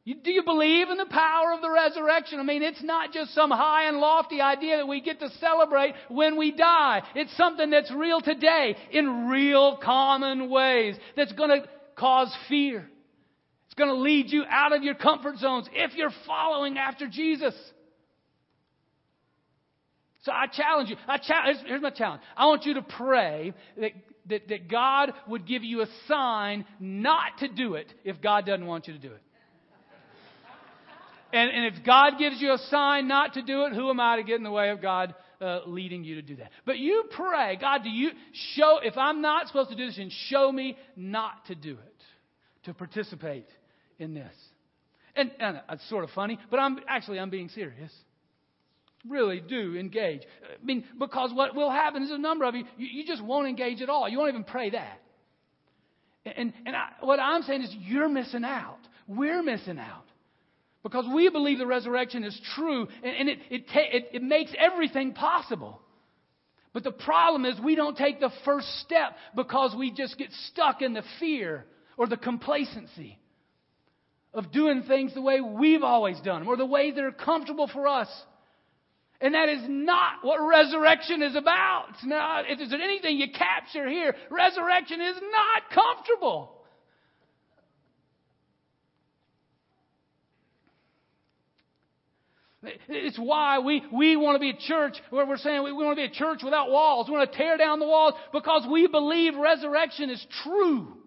You, 0.05 0.15
do 0.15 0.31
you 0.31 0.43
believe 0.43 0.89
in 0.89 0.97
the 0.97 1.05
power 1.05 1.53
of 1.53 1.61
the 1.61 1.71
resurrection? 1.71 2.39
I 2.39 2.43
mean, 2.43 2.61
it's 2.61 2.83
not 2.83 3.13
just 3.13 3.33
some 3.33 3.51
high 3.51 3.87
and 3.87 3.97
lofty 3.97 4.41
idea 4.41 4.77
that 4.77 4.87
we 4.87 4.99
get 4.99 5.19
to 5.21 5.29
celebrate 5.39 5.93
when 6.09 6.37
we 6.37 6.51
die. 6.51 7.03
It's 7.15 7.35
something 7.37 7.69
that's 7.69 7.91
real 7.91 8.19
today 8.19 8.75
in 8.91 9.27
real 9.27 9.77
common 9.77 10.49
ways 10.49 10.95
that's 11.15 11.31
going 11.31 11.61
to 11.61 11.67
cause 11.95 12.35
fear. 12.49 12.89
It's 13.67 13.75
going 13.75 13.89
to 13.89 14.01
lead 14.01 14.29
you 14.29 14.43
out 14.49 14.73
of 14.73 14.83
your 14.83 14.95
comfort 14.95 15.37
zones 15.37 15.69
if 15.71 15.95
you're 15.95 16.11
following 16.27 16.77
after 16.77 17.07
Jesus. 17.07 17.55
So 20.23 20.31
I 20.31 20.47
challenge 20.47 20.89
you. 20.89 20.95
I 21.07 21.19
here's 21.65 21.81
my 21.81 21.89
challenge. 21.89 22.21
I 22.35 22.45
want 22.45 22.65
you 22.65 22.75
to 22.75 22.81
pray 22.81 23.53
that, 23.77 23.91
that, 24.29 24.47
that 24.47 24.69
God 24.69 25.13
would 25.27 25.45
give 25.45 25.63
you 25.63 25.81
a 25.81 25.87
sign 26.07 26.65
not 26.79 27.39
to 27.39 27.49
do 27.49 27.75
it 27.75 27.93
if 28.05 28.21
God 28.21 28.45
doesn't 28.45 28.65
want 28.65 28.87
you 28.87 28.93
to 28.93 28.99
do 28.99 29.11
it. 29.11 29.21
And, 31.33 31.49
and 31.49 31.75
if 31.75 31.83
God 31.83 32.19
gives 32.19 32.39
you 32.39 32.53
a 32.53 32.59
sign 32.69 33.07
not 33.07 33.33
to 33.33 33.41
do 33.41 33.65
it, 33.65 33.73
who 33.73 33.89
am 33.89 33.99
I 33.99 34.17
to 34.17 34.23
get 34.23 34.35
in 34.37 34.43
the 34.43 34.51
way 34.51 34.69
of 34.69 34.81
God 34.81 35.15
uh, 35.41 35.61
leading 35.65 36.03
you 36.03 36.15
to 36.15 36.21
do 36.21 36.35
that? 36.35 36.51
But 36.63 36.77
you 36.77 37.05
pray, 37.09 37.57
God, 37.59 37.83
do 37.83 37.89
you 37.89 38.11
show, 38.55 38.79
if 38.83 38.95
I'm 38.97 39.21
not 39.21 39.47
supposed 39.47 39.71
to 39.71 39.75
do 39.75 39.87
this, 39.87 39.97
then 39.97 40.11
show 40.27 40.51
me 40.51 40.77
not 40.95 41.45
to 41.47 41.55
do 41.55 41.71
it, 41.71 42.03
to 42.65 42.73
participate 42.75 43.47
in 43.97 44.13
this. 44.13 44.33
And, 45.15 45.31
and 45.39 45.59
it's 45.71 45.89
sort 45.89 46.03
of 46.03 46.11
funny, 46.11 46.37
but 46.51 46.59
I'm 46.59 46.77
actually 46.87 47.19
I'm 47.19 47.31
being 47.31 47.49
serious. 47.49 47.91
Really 49.07 49.41
do 49.41 49.75
engage. 49.75 50.21
I 50.43 50.63
mean, 50.65 50.85
because 50.97 51.31
what 51.33 51.55
will 51.55 51.69
happen 51.69 52.03
is 52.03 52.11
a 52.11 52.17
number 52.17 52.45
of 52.45 52.55
you, 52.55 52.63
you, 52.77 52.87
you 53.01 53.05
just 53.05 53.23
won't 53.23 53.47
engage 53.47 53.81
at 53.81 53.89
all. 53.89 54.07
You 54.07 54.17
won't 54.17 54.29
even 54.29 54.45
pray 54.45 54.69
that. 54.69 55.01
And, 56.25 56.53
and 56.65 56.75
I, 56.75 56.89
what 57.01 57.19
I'm 57.19 57.41
saying 57.43 57.63
is 57.63 57.75
you're 57.79 58.07
missing 58.07 58.45
out. 58.45 58.79
We're 59.07 59.43
missing 59.43 59.77
out. 59.77 60.05
Because 60.83 61.05
we 61.13 61.29
believe 61.29 61.59
the 61.59 61.67
resurrection 61.67 62.23
is 62.23 62.39
true 62.55 62.87
and, 63.03 63.15
and 63.15 63.29
it, 63.29 63.39
it, 63.49 63.67
ta- 63.67 63.89
it, 63.91 64.09
it 64.13 64.23
makes 64.23 64.51
everything 64.57 65.13
possible. 65.13 65.81
But 66.73 66.83
the 66.83 66.91
problem 66.91 67.45
is 67.45 67.59
we 67.59 67.75
don't 67.75 67.97
take 67.97 68.19
the 68.19 68.31
first 68.45 68.67
step 68.79 69.15
because 69.35 69.75
we 69.77 69.91
just 69.91 70.17
get 70.17 70.31
stuck 70.51 70.81
in 70.81 70.93
the 70.93 71.03
fear 71.19 71.65
or 71.97 72.07
the 72.07 72.17
complacency 72.17 73.19
of 74.33 74.51
doing 74.51 74.83
things 74.83 75.13
the 75.13 75.21
way 75.21 75.39
we've 75.39 75.83
always 75.83 76.19
done 76.21 76.41
them 76.41 76.47
or 76.47 76.57
the 76.57 76.65
way 76.65 76.91
that 76.91 77.03
are 77.03 77.11
comfortable 77.11 77.69
for 77.71 77.87
us. 77.87 78.07
And 79.23 79.33
that 79.35 79.47
is 79.47 79.61
not 79.69 80.15
what 80.21 80.37
resurrection 80.45 81.21
is 81.21 81.33
about. 81.37 81.85
It's 81.91 82.05
not, 82.05 82.43
if 82.49 82.57
there's 82.57 82.73
anything 82.73 83.17
you 83.17 83.27
capture 83.31 83.87
here, 83.87 84.13
resurrection 84.29 84.99
is 84.99 85.15
not 85.15 85.71
comfortable. 85.73 86.59
It's 92.89 93.17
why 93.17 93.59
we, 93.59 93.81
we 93.93 94.17
want 94.17 94.35
to 94.35 94.39
be 94.39 94.49
a 94.49 94.67
church 94.67 94.97
where 95.09 95.25
we're 95.25 95.37
saying 95.37 95.63
we, 95.63 95.71
we 95.71 95.85
want 95.85 95.97
to 95.97 96.01
be 96.05 96.11
a 96.11 96.13
church 96.13 96.41
without 96.43 96.69
walls. 96.69 97.07
We 97.07 97.13
want 97.13 97.31
to 97.31 97.37
tear 97.37 97.55
down 97.55 97.79
the 97.79 97.87
walls 97.87 98.15
because 98.33 98.67
we 98.69 98.87
believe 98.87 99.35
resurrection 99.37 100.09
is 100.09 100.25
true. 100.43 100.97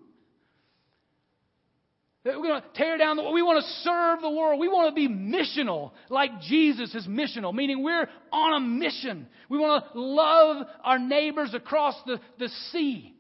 We're 2.27 2.49
going 2.49 2.61
to 2.61 2.69
tear 2.75 2.99
down 2.99 3.17
the 3.17 3.23
world. 3.23 3.35
We 3.35 3.43
want 3.43 3.65
to 3.65 3.71
serve 3.83 4.21
the 4.21 4.31
world. 4.31 4.59
We 4.59 4.69
want 4.69 4.89
to 4.89 4.95
be 4.95 5.09
missional 5.09 5.93
like 6.11 6.41
Jesus 6.41 6.93
is 6.95 7.07
missional, 7.07 7.55
meaning 7.55 7.85
we're 7.85 8.09
on 8.33 8.63
a 8.63 8.67
mission. 8.67 9.29
We 9.49 9.59
want 9.59 9.85
to 9.93 10.01
love 10.01 10.67
our 10.83 10.99
neighbors 10.99 11.55
across 11.55 11.95
the, 12.05 12.21
the 12.39 12.49
sea. 12.73 13.15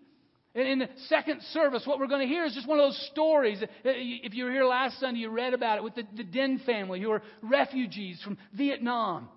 And 0.56 0.66
in 0.66 0.78
the 0.80 0.88
second 1.08 1.42
service, 1.52 1.82
what 1.84 2.00
we're 2.00 2.06
going 2.08 2.26
to 2.26 2.34
hear 2.34 2.44
is 2.46 2.54
just 2.54 2.66
one 2.66 2.80
of 2.80 2.86
those 2.86 3.08
stories. 3.12 3.62
Uh, 3.62 3.66
if 3.84 4.34
you 4.34 4.44
were 4.44 4.50
here 4.50 4.64
last 4.64 4.98
Sunday, 4.98 5.20
you 5.20 5.28
read 5.28 5.54
about 5.54 5.78
it 5.78 5.84
with 5.84 5.94
the, 5.94 6.04
the 6.16 6.24
Den 6.24 6.60
family 6.64 7.00
who 7.00 7.10
are 7.10 7.22
refugees 7.42 8.20
from 8.24 8.38
Vietnam. 8.54 9.28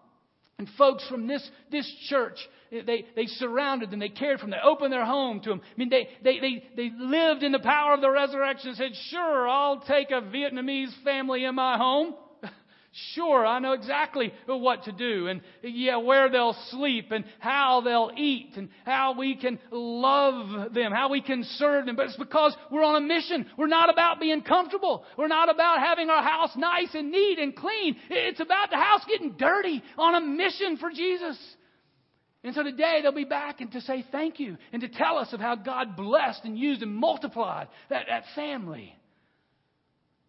And 0.60 0.68
folks 0.78 1.08
from 1.08 1.26
this, 1.26 1.50
this 1.72 1.90
church, 2.10 2.38
eh, 2.72 2.82
they, 2.86 3.06
they 3.16 3.26
surrounded 3.26 3.90
them. 3.90 4.00
They 4.00 4.10
cared 4.10 4.40
for 4.40 4.46
them. 4.46 4.52
They 4.52 4.70
opened 4.70 4.92
their 4.92 5.06
home 5.06 5.40
to 5.42 5.50
them. 5.50 5.62
I 5.64 5.80
mean, 5.80 5.90
they, 5.90 6.10
they, 6.22 6.40
they, 6.40 6.64
they 6.76 6.92
lived 6.96 7.44
in 7.44 7.54
the 7.54 7.60
power 7.60 7.94
of 7.94 8.02
the 8.02 8.12
resurrection 8.12 8.70
and 8.70 8.78
said, 8.78 8.92
Sure, 9.10 9.48
I'll 9.48 9.80
take 9.80 10.12
a 10.12 10.22
Vietnamese 10.22 10.92
family 11.04 11.46
in 11.46 11.56
my 11.56 11.78
home. 11.78 12.14
Sure, 13.14 13.46
I 13.46 13.60
know 13.60 13.74
exactly 13.74 14.34
what 14.48 14.86
to 14.86 14.92
do 14.92 15.28
and 15.28 15.42
yeah, 15.62 15.98
where 15.98 16.28
they'll 16.28 16.58
sleep 16.70 17.12
and 17.12 17.24
how 17.38 17.82
they'll 17.82 18.12
eat 18.18 18.54
and 18.58 18.70
how 18.84 19.14
we 19.16 19.36
can 19.36 19.60
love 19.72 20.74
them, 20.74 20.92
how 20.92 21.10
we 21.10 21.22
can 21.22 21.44
serve 21.44 21.86
them. 21.86 21.96
But 21.96 22.08
it's 22.08 22.18
because 22.18 22.56
we're 22.72 22.84
on 22.84 22.96
a 22.96 23.06
mission. 23.06 23.46
We're 23.58 23.68
not 23.68 23.92
about 23.92 24.20
being 24.20 24.42
comfortable. 24.42 25.06
We're 25.18 25.28
not 25.28 25.54
about 25.54 25.80
having 25.80 26.10
our 26.10 26.24
house 26.24 26.50
nice 26.56 26.90
and 26.96 27.12
neat 27.12 27.38
and 27.38 27.56
clean. 27.56 27.96
It's 28.10 28.40
about 28.40 28.72
the 28.72 28.78
house 28.78 29.02
getting 29.08 29.34
dirty 29.34 29.84
on 29.96 30.16
a 30.16 30.22
mission 30.22 30.78
for 30.78 30.90
Jesus. 30.90 31.38
And 32.44 32.56
so 32.56 32.64
today 32.64 33.02
they'll 33.04 33.12
be 33.12 33.24
back 33.24 33.62
and 33.62 33.72
to 33.74 33.82
say 33.82 34.04
thank 34.12 34.40
you 34.40 34.58
and 34.74 34.82
to 34.82 34.88
tell 34.88 35.20
us 35.20 35.32
of 35.32 35.40
how 35.40 35.56
God 35.56 35.96
blessed 35.96 36.42
and 36.44 36.58
used 36.58 36.82
and 36.82 36.96
multiplied 36.96 37.68
that, 37.90 38.06
that 38.10 38.24
family. 38.34 38.96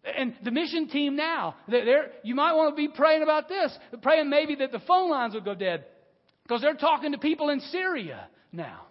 And 0.03 0.33
the 0.43 0.51
mission 0.51 0.87
team 0.87 1.15
now, 1.15 1.55
they're, 1.67 2.11
you 2.23 2.33
might 2.33 2.53
want 2.53 2.75
to 2.75 2.75
be 2.75 2.87
praying 2.87 3.21
about 3.21 3.47
this, 3.47 3.77
praying 4.01 4.29
maybe 4.29 4.55
that 4.55 4.71
the 4.71 4.79
phone 4.79 5.11
lines 5.11 5.33
will 5.35 5.41
go 5.41 5.53
dead. 5.53 5.85
Because 6.43 6.61
they're 6.61 6.73
talking 6.73 7.11
to 7.11 7.19
people 7.19 7.49
in 7.49 7.59
Syria 7.59 8.27
now. 8.51 8.81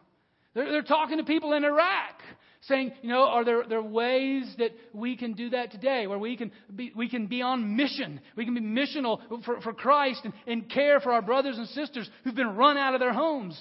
They're, 0.54 0.70
they're 0.70 0.82
talking 0.82 1.18
to 1.18 1.24
people 1.24 1.52
in 1.52 1.64
Iraq, 1.64 2.22
saying, 2.62 2.92
you 3.02 3.08
know, 3.08 3.24
are 3.24 3.44
there, 3.44 3.64
there 3.68 3.82
ways 3.82 4.54
that 4.58 4.70
we 4.92 5.16
can 5.16 5.32
do 5.32 5.50
that 5.50 5.72
today, 5.72 6.06
where 6.06 6.18
we 6.18 6.36
can 6.36 6.52
be, 6.74 6.92
we 6.94 7.08
can 7.08 7.26
be 7.26 7.42
on 7.42 7.76
mission? 7.76 8.20
We 8.36 8.44
can 8.44 8.54
be 8.54 8.60
missional 8.60 9.44
for, 9.44 9.60
for 9.60 9.72
Christ 9.72 10.20
and, 10.24 10.32
and 10.46 10.70
care 10.70 11.00
for 11.00 11.12
our 11.12 11.22
brothers 11.22 11.58
and 11.58 11.66
sisters 11.68 12.08
who've 12.22 12.34
been 12.34 12.56
run 12.56 12.76
out 12.78 12.94
of 12.94 13.00
their 13.00 13.12
homes. 13.12 13.60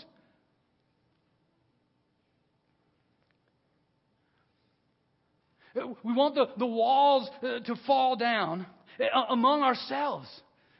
We 5.76 6.14
want 6.14 6.36
the, 6.36 6.48
the 6.58 6.66
walls 6.66 7.30
uh, 7.44 7.60
to 7.60 7.76
fall 7.86 8.16
down 8.16 8.66
uh, 9.00 9.06
among 9.30 9.62
ourselves. 9.62 10.28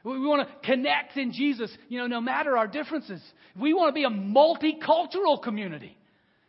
We 0.02 0.18
want 0.18 0.48
to 0.48 0.66
connect 0.66 1.16
in 1.16 1.32
Jesus, 1.32 1.70
you 1.88 1.98
know, 1.98 2.06
no 2.06 2.20
matter 2.20 2.56
our 2.56 2.66
differences. 2.66 3.22
We 3.58 3.74
want 3.74 3.90
to 3.90 3.92
be 3.94 4.04
a 4.04 4.08
multicultural 4.08 5.42
community. 5.42 5.96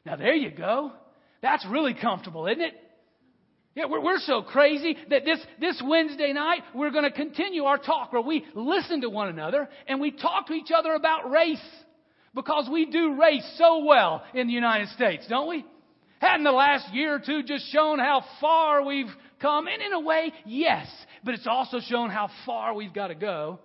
Now, 0.05 0.15
there 0.15 0.33
you 0.33 0.51
go. 0.51 0.93
That's 1.41 1.65
really 1.69 1.93
comfortable, 1.93 2.47
isn't 2.47 2.61
it? 2.61 2.73
Yeah, 3.75 3.85
we're, 3.85 4.01
we're 4.01 4.19
so 4.19 4.41
crazy 4.41 4.97
that 5.09 5.23
this, 5.23 5.39
this 5.59 5.81
Wednesday 5.85 6.33
night, 6.33 6.61
we're 6.73 6.91
going 6.91 7.03
to 7.05 7.11
continue 7.11 7.63
our 7.63 7.77
talk 7.77 8.11
where 8.11 8.21
we 8.21 8.45
listen 8.53 9.01
to 9.01 9.09
one 9.09 9.29
another 9.29 9.69
and 9.87 9.99
we 9.99 10.11
talk 10.11 10.47
to 10.47 10.53
each 10.53 10.71
other 10.75 10.93
about 10.93 11.29
race. 11.29 11.59
Because 12.33 12.69
we 12.71 12.85
do 12.85 13.19
race 13.19 13.45
so 13.57 13.83
well 13.83 14.23
in 14.33 14.47
the 14.47 14.53
United 14.53 14.87
States, 14.89 15.25
don't 15.27 15.49
we? 15.49 15.65
Hadn't 16.21 16.43
the 16.43 16.51
last 16.51 16.93
year 16.93 17.15
or 17.15 17.19
two 17.19 17.41
just 17.41 17.71
shown 17.71 17.97
how 17.97 18.23
far 18.39 18.85
we've 18.85 19.09
come? 19.41 19.65
And 19.67 19.81
in 19.81 19.91
a 19.91 19.99
way, 19.99 20.31
yes, 20.45 20.87
but 21.23 21.33
it's 21.33 21.47
also 21.47 21.79
shown 21.79 22.11
how 22.11 22.29
far 22.45 22.75
we've 22.75 22.93
got 22.93 23.07
to 23.07 23.15
go. 23.15 23.57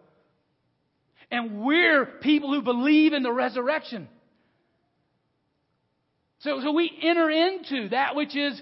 And 1.30 1.62
we're 1.62 2.06
people 2.06 2.54
who 2.54 2.62
believe 2.62 3.12
in 3.12 3.22
the 3.22 3.30
resurrection. 3.30 4.08
So, 6.38 6.62
so 6.62 6.72
we 6.72 6.90
enter 7.02 7.28
into 7.28 7.90
that 7.90 8.16
which 8.16 8.34
is 8.34 8.60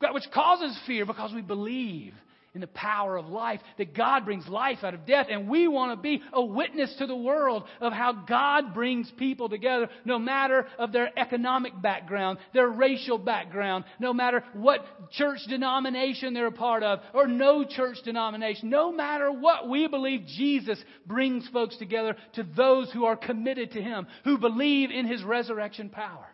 that 0.00 0.14
which 0.14 0.24
causes 0.34 0.76
fear 0.88 1.06
because 1.06 1.32
we 1.32 1.42
believe 1.42 2.14
in 2.54 2.60
the 2.60 2.66
power 2.66 3.16
of 3.16 3.26
life, 3.26 3.60
that 3.78 3.94
God 3.96 4.24
brings 4.24 4.46
life 4.46 4.78
out 4.82 4.92
of 4.92 5.06
death. 5.06 5.26
And 5.30 5.48
we 5.48 5.68
want 5.68 5.96
to 5.96 6.02
be 6.02 6.22
a 6.32 6.44
witness 6.44 6.94
to 6.98 7.06
the 7.06 7.16
world 7.16 7.64
of 7.80 7.92
how 7.92 8.12
God 8.12 8.74
brings 8.74 9.10
people 9.18 9.48
together, 9.48 9.88
no 10.04 10.18
matter 10.18 10.66
of 10.78 10.92
their 10.92 11.16
economic 11.18 11.80
background, 11.80 12.38
their 12.52 12.68
racial 12.68 13.16
background, 13.16 13.84
no 13.98 14.12
matter 14.12 14.44
what 14.52 14.84
church 15.12 15.40
denomination 15.48 16.34
they're 16.34 16.46
a 16.46 16.52
part 16.52 16.82
of, 16.82 17.00
or 17.14 17.26
no 17.26 17.64
church 17.64 17.96
denomination. 18.04 18.68
No 18.68 18.92
matter 18.92 19.32
what, 19.32 19.68
we 19.68 19.88
believe 19.88 20.26
Jesus 20.26 20.78
brings 21.06 21.48
folks 21.48 21.76
together 21.78 22.16
to 22.34 22.42
those 22.42 22.90
who 22.92 23.06
are 23.06 23.16
committed 23.16 23.72
to 23.72 23.82
Him, 23.82 24.06
who 24.24 24.36
believe 24.36 24.90
in 24.90 25.06
His 25.06 25.22
resurrection 25.22 25.88
power. 25.88 26.26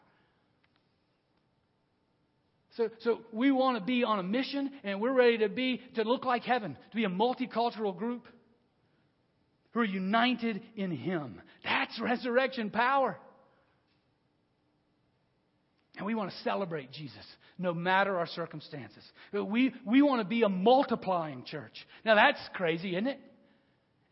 So, 2.79 2.91
so 3.01 3.21
we 3.33 3.51
want 3.51 3.77
to 3.77 3.85
be 3.85 4.05
on 4.05 4.21
a 4.21 4.23
mission 4.23 4.71
and 4.85 5.01
we're 5.01 5.13
ready 5.13 5.39
to 5.39 5.49
be, 5.49 5.83
to 5.97 6.05
look 6.05 6.25
like 6.25 6.45
heaven, 6.45 6.77
to 6.91 6.97
be 6.97 7.03
a 7.03 7.09
multicultural 7.09 7.95
group 7.95 8.25
who 9.73 9.81
are 9.81 9.85
united 9.85 10.63
in 10.77 10.93
Him. 10.93 11.43
That's 11.65 12.01
resurrection 12.01 12.71
power. 12.71 13.19
And 15.97 16.07
we 16.07 16.15
want 16.15 16.31
to 16.31 16.37
celebrate 16.45 16.93
Jesus 16.93 17.27
no 17.59 17.75
matter 17.75 18.17
our 18.17 18.29
circumstances. 18.29 19.03
We, 19.33 19.75
we 19.85 20.01
want 20.01 20.23
to 20.23 20.29
be 20.29 20.45
a 20.45 20.49
multiplying 20.49 21.43
church. 21.45 21.85
Now 22.05 22.15
that's 22.15 22.39
crazy, 22.55 22.93
isn't 22.93 23.09
it? 23.09 23.19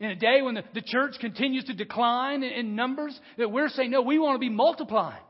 In 0.01 0.09
a 0.09 0.15
day 0.17 0.41
when 0.41 0.55
the, 0.55 0.63
the 0.73 0.83
church 0.85 1.15
continues 1.21 1.63
to 1.65 1.73
decline 1.73 2.43
in, 2.43 2.51
in 2.51 2.75
numbers, 2.75 3.17
that 3.37 3.49
we're 3.49 3.69
saying, 3.69 3.91
no, 3.91 4.01
we 4.01 4.19
want 4.19 4.35
to 4.35 4.39
be 4.39 4.49
multiplying. 4.49 5.23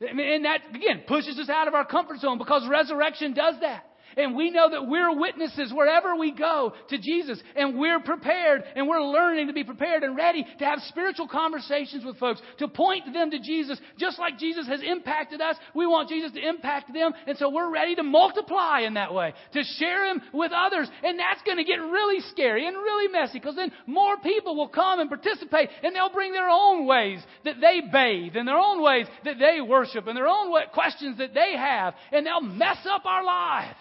And 0.00 0.44
that, 0.44 0.58
again, 0.74 1.04
pushes 1.06 1.38
us 1.38 1.48
out 1.48 1.68
of 1.68 1.74
our 1.74 1.86
comfort 1.86 2.18
zone 2.20 2.38
because 2.38 2.66
resurrection 2.68 3.32
does 3.32 3.54
that. 3.60 3.84
And 4.16 4.34
we 4.34 4.50
know 4.50 4.70
that 4.70 4.86
we're 4.86 5.14
witnesses 5.18 5.72
wherever 5.74 6.16
we 6.16 6.32
go 6.32 6.72
to 6.88 6.98
Jesus. 6.98 7.42
And 7.54 7.78
we're 7.78 8.00
prepared 8.00 8.64
and 8.74 8.88
we're 8.88 9.02
learning 9.02 9.48
to 9.48 9.52
be 9.52 9.64
prepared 9.64 10.02
and 10.02 10.16
ready 10.16 10.44
to 10.58 10.64
have 10.64 10.78
spiritual 10.88 11.28
conversations 11.28 12.04
with 12.04 12.18
folks, 12.18 12.40
to 12.58 12.68
point 12.68 13.12
them 13.12 13.30
to 13.30 13.38
Jesus. 13.40 13.78
Just 13.98 14.18
like 14.18 14.38
Jesus 14.38 14.66
has 14.68 14.80
impacted 14.82 15.40
us, 15.40 15.56
we 15.74 15.86
want 15.86 16.08
Jesus 16.08 16.32
to 16.32 16.48
impact 16.48 16.92
them. 16.92 17.12
And 17.26 17.36
so 17.36 17.50
we're 17.50 17.70
ready 17.70 17.94
to 17.96 18.02
multiply 18.02 18.80
in 18.80 18.94
that 18.94 19.12
way, 19.12 19.34
to 19.52 19.62
share 19.78 20.06
Him 20.06 20.22
with 20.32 20.52
others. 20.52 20.88
And 21.02 21.18
that's 21.18 21.42
going 21.42 21.58
to 21.58 21.64
get 21.64 21.80
really 21.80 22.20
scary 22.30 22.66
and 22.66 22.76
really 22.76 23.12
messy 23.12 23.38
because 23.38 23.56
then 23.56 23.72
more 23.86 24.16
people 24.18 24.56
will 24.56 24.68
come 24.68 25.00
and 25.00 25.10
participate 25.10 25.68
and 25.82 25.94
they'll 25.94 26.12
bring 26.12 26.32
their 26.32 26.48
own 26.48 26.86
ways 26.86 27.20
that 27.44 27.60
they 27.60 27.82
bathe 27.92 28.36
and 28.36 28.46
their 28.48 28.58
own 28.58 28.82
ways 28.82 29.06
that 29.24 29.38
they 29.38 29.60
worship 29.60 30.06
and 30.06 30.16
their 30.16 30.28
own 30.28 30.52
questions 30.72 31.18
that 31.18 31.34
they 31.34 31.54
have. 31.56 31.94
And 32.12 32.26
they'll 32.26 32.40
mess 32.40 32.78
up 32.88 33.04
our 33.04 33.24
lives. 33.24 33.78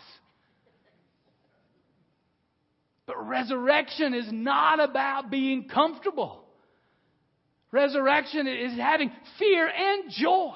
But 3.05 3.27
resurrection 3.27 4.13
is 4.13 4.27
not 4.31 4.79
about 4.79 5.29
being 5.29 5.67
comfortable. 5.67 6.43
Resurrection 7.71 8.47
is 8.47 8.77
having 8.77 9.11
fear 9.37 9.67
and 9.67 10.09
joy. 10.09 10.55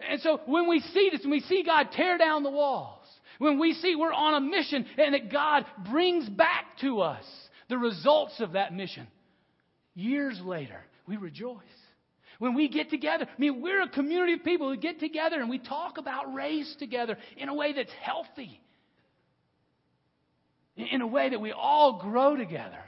And 0.00 0.20
so 0.20 0.40
when 0.46 0.68
we 0.68 0.80
see 0.80 1.10
this, 1.12 1.20
when 1.22 1.30
we 1.30 1.40
see 1.40 1.62
God 1.64 1.88
tear 1.92 2.18
down 2.18 2.42
the 2.42 2.50
walls, 2.50 3.06
when 3.38 3.58
we 3.58 3.74
see 3.74 3.94
we're 3.94 4.12
on 4.12 4.34
a 4.34 4.40
mission 4.40 4.86
and 4.98 5.14
that 5.14 5.30
God 5.30 5.64
brings 5.90 6.28
back 6.28 6.78
to 6.80 7.00
us 7.00 7.24
the 7.68 7.78
results 7.78 8.40
of 8.40 8.52
that 8.52 8.74
mission, 8.74 9.06
years 9.94 10.40
later, 10.42 10.80
we 11.06 11.16
rejoice. 11.16 11.58
When 12.40 12.54
we 12.54 12.68
get 12.68 12.90
together, 12.90 13.26
I 13.28 13.40
mean, 13.40 13.62
we're 13.62 13.82
a 13.82 13.88
community 13.88 14.32
of 14.32 14.42
people 14.42 14.68
who 14.68 14.76
get 14.76 14.98
together 14.98 15.40
and 15.40 15.48
we 15.48 15.58
talk 15.58 15.98
about 15.98 16.34
race 16.34 16.74
together 16.80 17.16
in 17.36 17.48
a 17.48 17.54
way 17.54 17.72
that's 17.72 17.92
healthy 18.02 18.60
in 20.76 21.00
a 21.00 21.06
way 21.06 21.30
that 21.30 21.40
we 21.40 21.52
all 21.52 22.00
grow 22.00 22.36
together. 22.36 22.82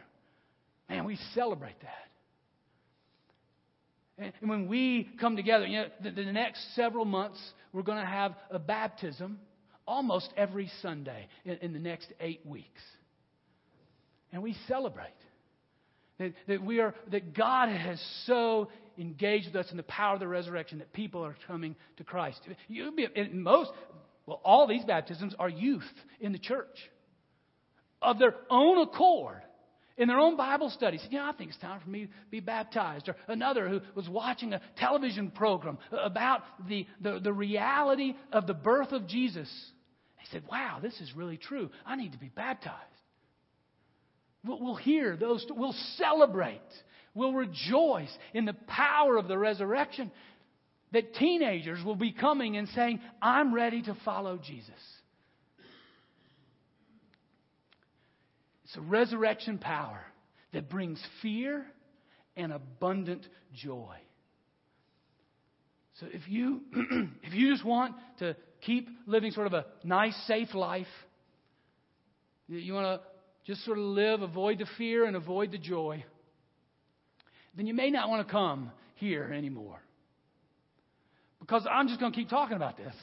Man, 0.88 1.04
we 1.04 1.18
celebrate 1.34 1.80
that. 1.80 2.04
And 4.40 4.48
when 4.48 4.68
we 4.68 5.08
come 5.20 5.36
together, 5.36 5.66
you 5.66 5.78
know, 5.78 5.86
the, 6.02 6.10
the 6.10 6.32
next 6.32 6.74
several 6.76 7.04
months, 7.04 7.40
we're 7.72 7.82
going 7.82 7.98
to 7.98 8.06
have 8.06 8.34
a 8.50 8.58
baptism 8.58 9.40
almost 9.86 10.32
every 10.36 10.70
Sunday 10.82 11.26
in, 11.44 11.58
in 11.62 11.72
the 11.72 11.78
next 11.78 12.12
eight 12.20 12.46
weeks. 12.46 12.80
And 14.32 14.42
we 14.42 14.56
celebrate 14.68 15.08
that, 16.18 16.32
that, 16.46 16.62
we 16.62 16.80
are, 16.80 16.94
that 17.10 17.34
God 17.34 17.68
has 17.68 18.00
so 18.26 18.68
engaged 18.98 19.46
with 19.46 19.56
us 19.56 19.70
in 19.72 19.76
the 19.76 19.82
power 19.82 20.14
of 20.14 20.20
the 20.20 20.28
resurrection 20.28 20.78
that 20.78 20.92
people 20.92 21.24
are 21.24 21.36
coming 21.48 21.74
to 21.96 22.04
Christ. 22.04 22.40
You, 22.68 22.92
most, 23.32 23.72
well, 24.26 24.40
all 24.44 24.68
these 24.68 24.84
baptisms 24.84 25.34
are 25.38 25.48
youth 25.48 25.82
in 26.20 26.32
the 26.32 26.38
church 26.38 26.78
of 28.04 28.18
their 28.18 28.34
own 28.50 28.78
accord 28.86 29.42
in 29.96 30.08
their 30.08 30.18
own 30.18 30.36
Bible 30.36 30.70
study 30.70 30.98
said, 30.98 31.12
You 31.12 31.20
I 31.20 31.32
think 31.32 31.50
it's 31.50 31.60
time 31.60 31.80
for 31.80 31.88
me 31.88 32.06
to 32.06 32.12
be 32.30 32.40
baptized. 32.40 33.08
Or 33.08 33.16
another 33.28 33.68
who 33.68 33.80
was 33.94 34.08
watching 34.08 34.52
a 34.52 34.60
television 34.76 35.30
program 35.30 35.78
about 35.92 36.42
the, 36.68 36.86
the, 37.00 37.20
the 37.20 37.32
reality 37.32 38.14
of 38.32 38.46
the 38.46 38.54
birth 38.54 38.92
of 38.92 39.06
Jesus. 39.06 39.48
He 40.18 40.26
said, 40.32 40.42
Wow, 40.50 40.80
this 40.82 41.00
is 41.00 41.12
really 41.14 41.36
true. 41.36 41.70
I 41.86 41.94
need 41.94 42.12
to 42.12 42.18
be 42.18 42.28
baptized. 42.28 42.78
We'll, 44.44 44.60
we'll 44.60 44.74
hear 44.74 45.16
those, 45.16 45.46
we'll 45.48 45.76
celebrate, 45.96 46.60
we'll 47.14 47.32
rejoice 47.32 48.12
in 48.34 48.46
the 48.46 48.56
power 48.66 49.16
of 49.16 49.28
the 49.28 49.38
resurrection. 49.38 50.10
That 50.92 51.14
teenagers 51.14 51.84
will 51.84 51.96
be 51.96 52.12
coming 52.12 52.56
and 52.56 52.68
saying, 52.68 53.00
I'm 53.20 53.52
ready 53.52 53.82
to 53.82 53.96
follow 54.04 54.38
Jesus. 54.38 54.70
It's 58.74 58.80
a 58.80 58.88
resurrection 58.88 59.58
power 59.58 60.00
that 60.52 60.68
brings 60.68 61.00
fear 61.22 61.64
and 62.36 62.52
abundant 62.52 63.24
joy. 63.54 63.94
So 66.00 66.06
if 66.12 66.22
you 66.26 66.62
if 67.22 67.32
you 67.34 67.52
just 67.52 67.64
want 67.64 67.94
to 68.18 68.34
keep 68.62 68.88
living 69.06 69.30
sort 69.30 69.46
of 69.46 69.52
a 69.52 69.66
nice, 69.84 70.16
safe 70.26 70.54
life, 70.54 70.88
you 72.48 72.72
want 72.72 73.00
to 73.00 73.06
just 73.46 73.64
sort 73.64 73.78
of 73.78 73.84
live, 73.84 74.22
avoid 74.22 74.58
the 74.58 74.66
fear 74.76 75.04
and 75.04 75.14
avoid 75.14 75.52
the 75.52 75.58
joy, 75.58 76.04
then 77.56 77.68
you 77.68 77.74
may 77.74 77.90
not 77.90 78.08
want 78.08 78.26
to 78.26 78.32
come 78.32 78.72
here 78.96 79.32
anymore. 79.32 79.80
Because 81.38 81.64
I'm 81.70 81.86
just 81.86 82.00
going 82.00 82.10
to 82.10 82.18
keep 82.18 82.28
talking 82.28 82.56
about 82.56 82.76
this. 82.76 82.94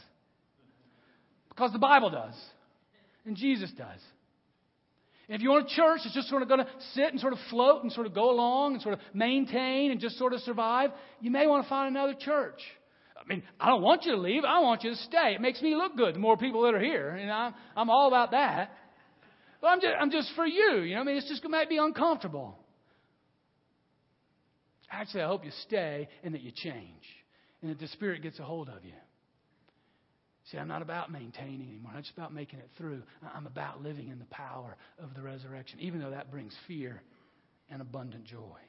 Because 1.47 1.71
the 1.71 1.79
Bible 1.79 2.09
does. 2.09 2.35
And 3.25 3.37
Jesus 3.37 3.71
does. 3.77 3.99
And 5.31 5.37
if 5.37 5.43
you 5.43 5.51
want 5.51 5.71
a 5.71 5.73
church 5.73 6.01
that's 6.03 6.13
just 6.13 6.27
sort 6.27 6.41
of 6.41 6.49
going 6.49 6.59
to 6.59 6.67
sit 6.93 7.05
and 7.05 7.17
sort 7.17 7.31
of 7.31 7.39
float 7.49 7.83
and 7.83 7.91
sort 7.93 8.05
of 8.05 8.13
go 8.13 8.31
along 8.31 8.73
and 8.73 8.81
sort 8.81 8.95
of 8.95 8.99
maintain 9.13 9.89
and 9.89 9.97
just 9.97 10.17
sort 10.17 10.33
of 10.33 10.41
survive, 10.41 10.89
you 11.21 11.31
may 11.31 11.47
want 11.47 11.63
to 11.63 11.69
find 11.69 11.95
another 11.95 12.13
church. 12.19 12.59
I 13.15 13.25
mean, 13.25 13.41
I 13.57 13.69
don't 13.69 13.81
want 13.81 14.03
you 14.03 14.11
to 14.11 14.17
leave. 14.17 14.43
I 14.43 14.59
want 14.59 14.83
you 14.83 14.89
to 14.89 14.95
stay. 14.97 15.33
It 15.33 15.39
makes 15.39 15.61
me 15.61 15.73
look 15.73 15.95
good. 15.95 16.15
The 16.15 16.19
more 16.19 16.35
people 16.35 16.63
that 16.63 16.73
are 16.73 16.81
here, 16.81 17.17
know, 17.25 17.31
I'm, 17.31 17.53
I'm 17.77 17.89
all 17.89 18.09
about 18.09 18.31
that. 18.31 18.71
But 19.61 19.67
I'm 19.67 19.79
just, 19.79 19.93
I'm 19.97 20.11
just 20.11 20.31
for 20.35 20.45
you. 20.45 20.81
You 20.81 20.95
know, 20.95 21.01
I 21.01 21.03
mean, 21.05 21.15
it's 21.15 21.29
just 21.29 21.45
it 21.45 21.49
might 21.49 21.69
be 21.69 21.77
uncomfortable. 21.77 22.57
Actually, 24.91 25.23
I 25.23 25.27
hope 25.27 25.45
you 25.45 25.51
stay 25.65 26.09
and 26.25 26.33
that 26.33 26.41
you 26.41 26.51
change, 26.53 27.05
and 27.61 27.71
that 27.71 27.79
the 27.79 27.87
Spirit 27.87 28.21
gets 28.21 28.37
a 28.39 28.43
hold 28.43 28.67
of 28.67 28.83
you. 28.83 28.91
See, 30.51 30.57
I'm 30.57 30.67
not 30.67 30.81
about 30.81 31.11
maintaining 31.11 31.69
anymore. 31.69 31.93
I'm 31.95 32.03
just 32.03 32.17
about 32.17 32.33
making 32.33 32.59
it 32.59 32.69
through. 32.77 33.01
I'm 33.33 33.47
about 33.47 33.81
living 33.81 34.09
in 34.09 34.19
the 34.19 34.25
power 34.25 34.75
of 34.99 35.13
the 35.15 35.21
resurrection, 35.21 35.79
even 35.79 36.01
though 36.01 36.09
that 36.09 36.29
brings 36.29 36.53
fear 36.67 37.01
and 37.69 37.81
abundant 37.81 38.25
joy. 38.25 38.59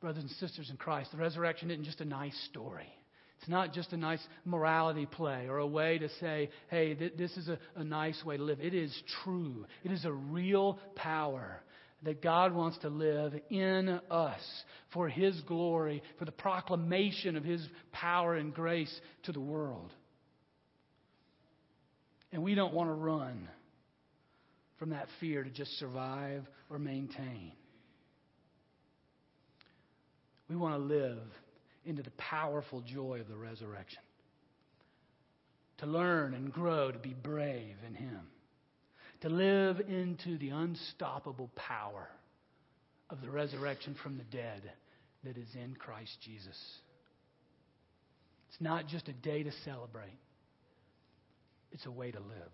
Brothers 0.00 0.22
and 0.22 0.30
sisters 0.32 0.70
in 0.70 0.76
Christ, 0.76 1.12
the 1.12 1.18
resurrection 1.18 1.70
isn't 1.70 1.84
just 1.84 2.00
a 2.00 2.06
nice 2.06 2.36
story. 2.50 2.88
It's 3.38 3.48
not 3.48 3.72
just 3.72 3.92
a 3.92 3.96
nice 3.96 4.20
morality 4.44 5.06
play 5.06 5.46
or 5.48 5.58
a 5.58 5.66
way 5.66 5.98
to 5.98 6.08
say, 6.20 6.50
hey, 6.68 6.94
th- 6.94 7.14
this 7.16 7.36
is 7.36 7.48
a, 7.48 7.58
a 7.76 7.84
nice 7.84 8.22
way 8.24 8.36
to 8.36 8.42
live. 8.42 8.60
It 8.60 8.74
is 8.74 8.94
true. 9.22 9.66
It 9.84 9.92
is 9.92 10.04
a 10.04 10.12
real 10.12 10.78
power 10.96 11.62
that 12.02 12.22
God 12.22 12.54
wants 12.54 12.78
to 12.78 12.88
live 12.88 13.34
in 13.50 14.00
us 14.10 14.40
for 14.92 15.08
His 15.08 15.38
glory, 15.42 16.02
for 16.18 16.24
the 16.24 16.32
proclamation 16.32 17.36
of 17.36 17.44
His 17.44 17.66
power 17.92 18.34
and 18.34 18.54
grace 18.54 18.94
to 19.24 19.32
the 19.32 19.40
world. 19.40 19.92
And 22.32 22.42
we 22.42 22.54
don't 22.54 22.72
want 22.72 22.88
to 22.88 22.94
run 22.94 23.48
from 24.78 24.90
that 24.90 25.08
fear 25.20 25.44
to 25.44 25.50
just 25.50 25.78
survive 25.78 26.44
or 26.70 26.78
maintain. 26.78 27.52
We 30.48 30.56
want 30.56 30.74
to 30.76 30.82
live 30.82 31.18
into 31.84 32.02
the 32.02 32.12
powerful 32.12 32.80
joy 32.80 33.20
of 33.20 33.28
the 33.28 33.36
resurrection, 33.36 34.02
to 35.78 35.86
learn 35.86 36.34
and 36.34 36.52
grow, 36.52 36.90
to 36.90 36.98
be 36.98 37.14
brave 37.14 37.76
in 37.86 37.94
Him 37.94 38.20
to 39.20 39.28
live 39.28 39.80
into 39.80 40.38
the 40.38 40.50
unstoppable 40.50 41.50
power 41.54 42.08
of 43.10 43.20
the 43.20 43.30
resurrection 43.30 43.94
from 44.02 44.16
the 44.16 44.24
dead 44.24 44.62
that 45.24 45.36
is 45.36 45.48
in 45.54 45.74
Christ 45.74 46.16
Jesus. 46.22 46.58
It's 48.48 48.60
not 48.60 48.86
just 48.86 49.08
a 49.08 49.12
day 49.12 49.42
to 49.42 49.52
celebrate, 49.64 50.18
it's 51.72 51.86
a 51.86 51.90
way 51.90 52.10
to 52.10 52.18
live. 52.18 52.52